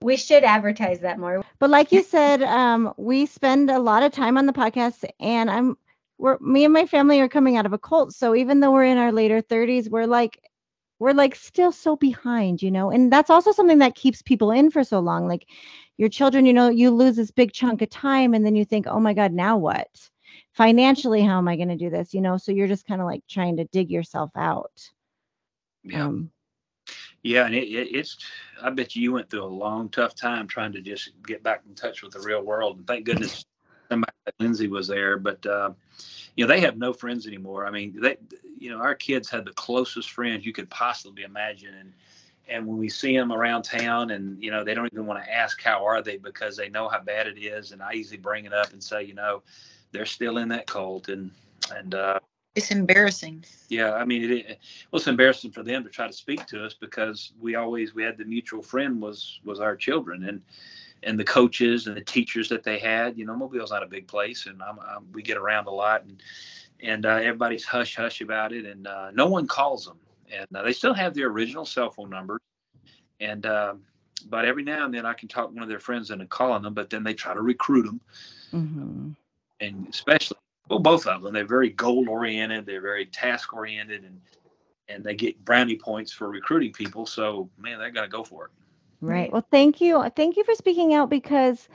[0.00, 1.44] We should advertise that more.
[1.58, 5.50] But like you said, um, we spend a lot of time on the podcast, and
[5.50, 5.76] I'm,
[6.18, 8.84] we're me and my family are coming out of a cult, so even though we're
[8.84, 10.38] in our later 30s, we're like
[11.02, 14.70] we're like still so behind, you know, and that's also something that keeps people in
[14.70, 15.26] for so long.
[15.26, 15.48] Like
[15.96, 18.86] your children, you know, you lose this big chunk of time and then you think,
[18.86, 19.88] oh my God, now what?
[20.52, 22.14] Financially, how am I going to do this?
[22.14, 24.90] You know, so you're just kind of like trying to dig yourself out.
[25.82, 26.04] Yeah.
[26.04, 26.30] Um,
[27.22, 28.18] yeah, and it, it, it's.
[28.62, 31.62] I bet you, you went through a long, tough time trying to just get back
[31.68, 32.78] in touch with the real world.
[32.78, 33.44] And thank goodness
[33.88, 35.18] somebody like Lindsay was there.
[35.18, 35.72] But uh,
[36.36, 37.66] you know, they have no friends anymore.
[37.66, 38.16] I mean, they,
[38.58, 41.92] you know, our kids had the closest friends you could possibly imagine, and
[42.48, 45.32] and when we see them around town and you know they don't even want to
[45.32, 48.44] ask how are they because they know how bad it is and i easily bring
[48.44, 49.42] it up and say you know
[49.92, 51.30] they're still in that cult and
[51.74, 52.18] and uh
[52.54, 54.58] it's embarrassing yeah i mean it, it
[54.90, 58.02] well it's embarrassing for them to try to speak to us because we always we
[58.02, 60.42] had the mutual friend was was our children and
[61.04, 64.06] and the coaches and the teachers that they had you know mobile's not a big
[64.06, 66.22] place and I'm, I'm we get around a lot and
[66.80, 69.98] and uh, everybody's hush hush about it and uh, no one calls them
[70.32, 72.40] and uh, they still have their original cell phone number.
[73.20, 73.74] And uh,
[74.28, 76.74] but every now and then I can talk one of their friends into calling them,
[76.74, 78.00] but then they try to recruit them.
[78.52, 79.10] Mm-hmm.
[79.60, 80.38] And especially,
[80.72, 84.18] well, both of them, they're very goal oriented, they're very task oriented, and
[84.88, 87.04] and they get brownie points for recruiting people.
[87.04, 88.50] So man, they're gonna go for it.
[89.02, 89.30] Right.
[89.30, 90.02] Well, thank you.
[90.16, 91.68] Thank you for speaking out because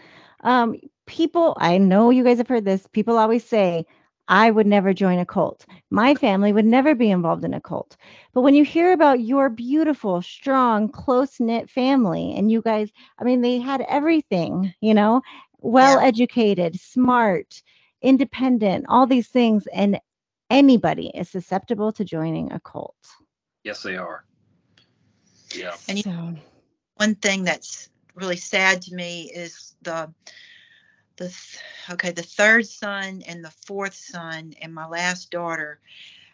[0.43, 2.87] um, people, I know you guys have heard this.
[2.87, 3.85] People always say,
[4.27, 5.65] I would never join a cult.
[5.91, 7.97] My family would never be involved in a cult.
[8.33, 13.25] But when you hear about your beautiful, strong, close knit family, and you guys, I
[13.25, 15.21] mean, they had everything, you know,
[15.59, 17.61] well educated, smart,
[18.01, 19.67] independent, all these things.
[19.67, 19.99] And
[20.49, 22.95] anybody is susceptible to joining a cult.
[23.63, 24.23] Yes, they are.
[25.55, 25.75] Yeah.
[25.87, 26.35] And you- so,
[26.95, 30.13] one thing that's really sad to me is the
[31.17, 31.59] the th-
[31.89, 35.79] okay the third son and the fourth son and my last daughter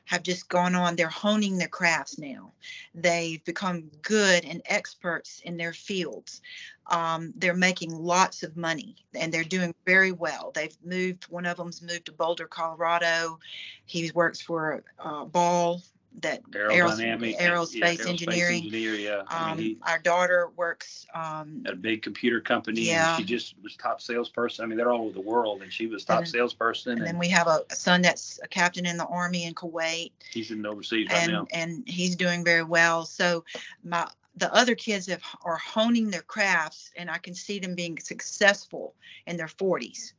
[0.05, 0.95] have just gone on.
[0.95, 2.53] They're honing their crafts now.
[2.93, 6.41] They've become good and experts in their fields.
[6.87, 10.51] Um, they're making lots of money and they're doing very well.
[10.53, 13.39] They've moved one of them's moved to boulder colorado.
[13.85, 15.81] He works for uh, ball
[16.21, 17.37] that aeros- Aerodynamic.
[17.39, 19.23] aerospace, engineering engineer, yeah.
[19.27, 22.81] I um, mean, he our daughter works um, at a big computer company.
[22.81, 23.15] Yeah.
[23.15, 24.63] And she just was top salesperson.
[24.63, 26.93] I mean, they're all over the world, and she was top And- salesperson.
[26.93, 29.53] and And, then we have a, a son that's a captain in the army in
[29.55, 31.47] Kuwait, he's in overseas right now.
[31.51, 33.05] and he's doing very well.
[33.05, 33.43] So
[33.83, 37.99] my the other kids have, are honing their crafts, and I can see them being
[37.99, 38.95] successful
[39.27, 40.13] in their 40s.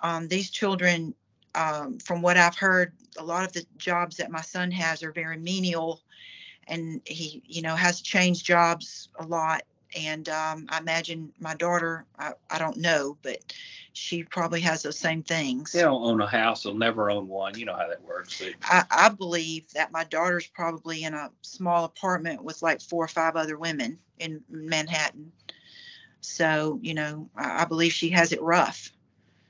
[0.00, 1.14] Um, these children,
[1.54, 5.12] um, from what I've heard, a lot of the jobs that my son has are
[5.12, 6.00] very menial,
[6.68, 9.62] and he, you know, has changed jobs a lot.
[9.94, 13.52] And um, I imagine my daughter, I, I don't know, but
[13.92, 15.72] she probably has those same things.
[15.72, 16.62] They don't own a house.
[16.62, 17.58] They'll never own one.
[17.58, 18.42] You know how that works.
[18.62, 23.08] I, I believe that my daughter's probably in a small apartment with like four or
[23.08, 25.30] five other women in Manhattan.
[26.22, 28.90] So, you know, I, I believe she has it rough.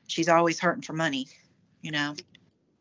[0.09, 1.29] She's always hurting for money,
[1.83, 2.15] you know.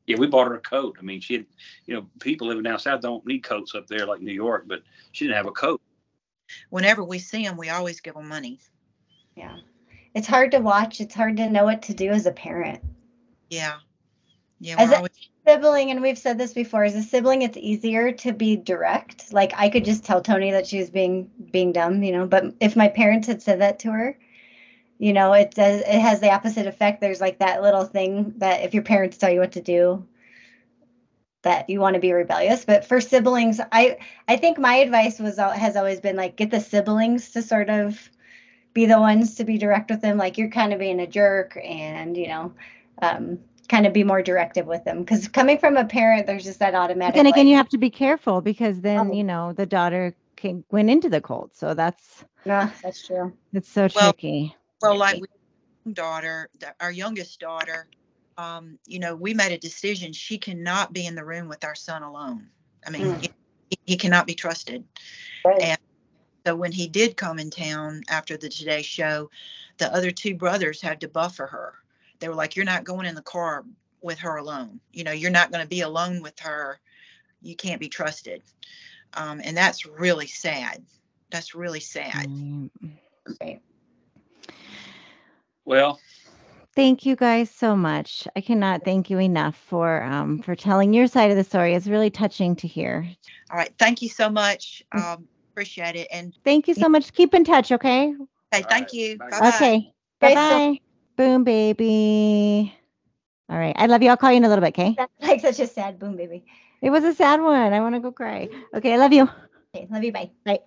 [0.07, 0.95] yeah, we bought her a coat.
[0.99, 1.45] I mean, she had,
[1.85, 4.81] you know, people living down south don't need coats up there like New York, but
[5.11, 5.81] she didn't have a coat.
[6.69, 8.59] Whenever we see them, we always give them money.
[9.35, 9.57] Yeah.
[10.13, 10.99] It's hard to watch.
[10.99, 12.81] It's hard to know what to do as a parent.
[13.49, 13.75] Yeah.
[14.59, 14.75] Yeah.
[14.77, 15.11] As We're a- always,
[15.47, 19.33] Sibling, and we've said this before, as a sibling, it's easier to be direct.
[19.33, 22.27] Like I could just tell Tony that she was being being dumb, you know.
[22.27, 24.19] But if my parents had said that to her,
[25.01, 27.01] you know, it does it has the opposite effect.
[27.01, 30.05] There's like that little thing that if your parents tell you what to do,
[31.41, 32.65] that you want to be rebellious.
[32.65, 33.97] But for siblings, I
[34.27, 37.71] I think my advice was al- has always been like get the siblings to sort
[37.71, 38.11] of
[38.73, 40.19] be the ones to be direct with them.
[40.19, 42.53] Like you're kind of being a jerk, and you know,
[43.01, 44.99] um, kind of be more directive with them.
[44.99, 47.15] Because coming from a parent, there's just that but automatic.
[47.15, 49.13] then again, like, you have to be careful because then, Oh.
[49.13, 51.55] you know, the daughter can, went into the cult.
[51.55, 53.33] So that's, yeah that's true.
[53.51, 54.55] it's so Well, tricky.
[54.81, 56.49] Well, like we, daughter,
[56.79, 57.87] our youngest daughter,
[58.37, 60.13] um, you know, we made a decision.
[60.13, 62.47] She cannot be in the room with our son alone.
[62.85, 63.21] I mean, Mm.
[63.69, 64.83] he, he cannot be trusted.
[65.45, 65.61] Right.
[65.61, 65.79] And
[66.45, 69.29] so when he did come in town after the Today Show,
[69.77, 71.75] the other two brothers had to buffer her.
[72.19, 73.63] They were like, "You're not going in the car
[74.01, 74.79] with her alone.
[74.91, 76.79] You know, you're not going to be alone with her.
[77.41, 78.43] You can't be trusted."
[79.13, 80.83] Um, and that's really sad.
[81.29, 82.27] That's really sad.
[82.27, 82.69] Mm.
[83.39, 83.61] Right.
[85.65, 85.99] Well,
[86.73, 88.27] Thank you guys so much.
[88.35, 91.73] I cannot thank you enough for um, for telling your side of the story.
[91.73, 93.05] It's really touching to hear.
[93.51, 93.73] All right.
[93.77, 94.81] Thank you so much.
[94.95, 95.15] Mm.
[95.15, 96.07] Um, appreciate it.
[96.11, 97.11] And Thank you so much.
[97.11, 98.13] Keep in touch, okay?
[98.51, 98.93] hey, All thank right.
[98.93, 99.17] you.
[99.17, 99.29] Bye.
[99.31, 99.47] Bye bye.
[99.55, 99.93] Okay.
[100.21, 100.79] Bye Guys, bye.
[101.17, 102.73] Boom, baby.
[103.49, 103.75] All right.
[103.77, 104.09] I love you.
[104.09, 104.95] I'll call you in a little bit, okay?
[104.97, 106.45] That's like such a sad boom, baby.
[106.81, 107.73] It was a sad one.
[107.73, 108.47] I want to go cry.
[108.73, 108.93] Okay.
[108.93, 109.29] I love you.
[109.75, 110.13] Okay, love you.
[110.13, 110.31] Bye.
[110.45, 110.59] Bye.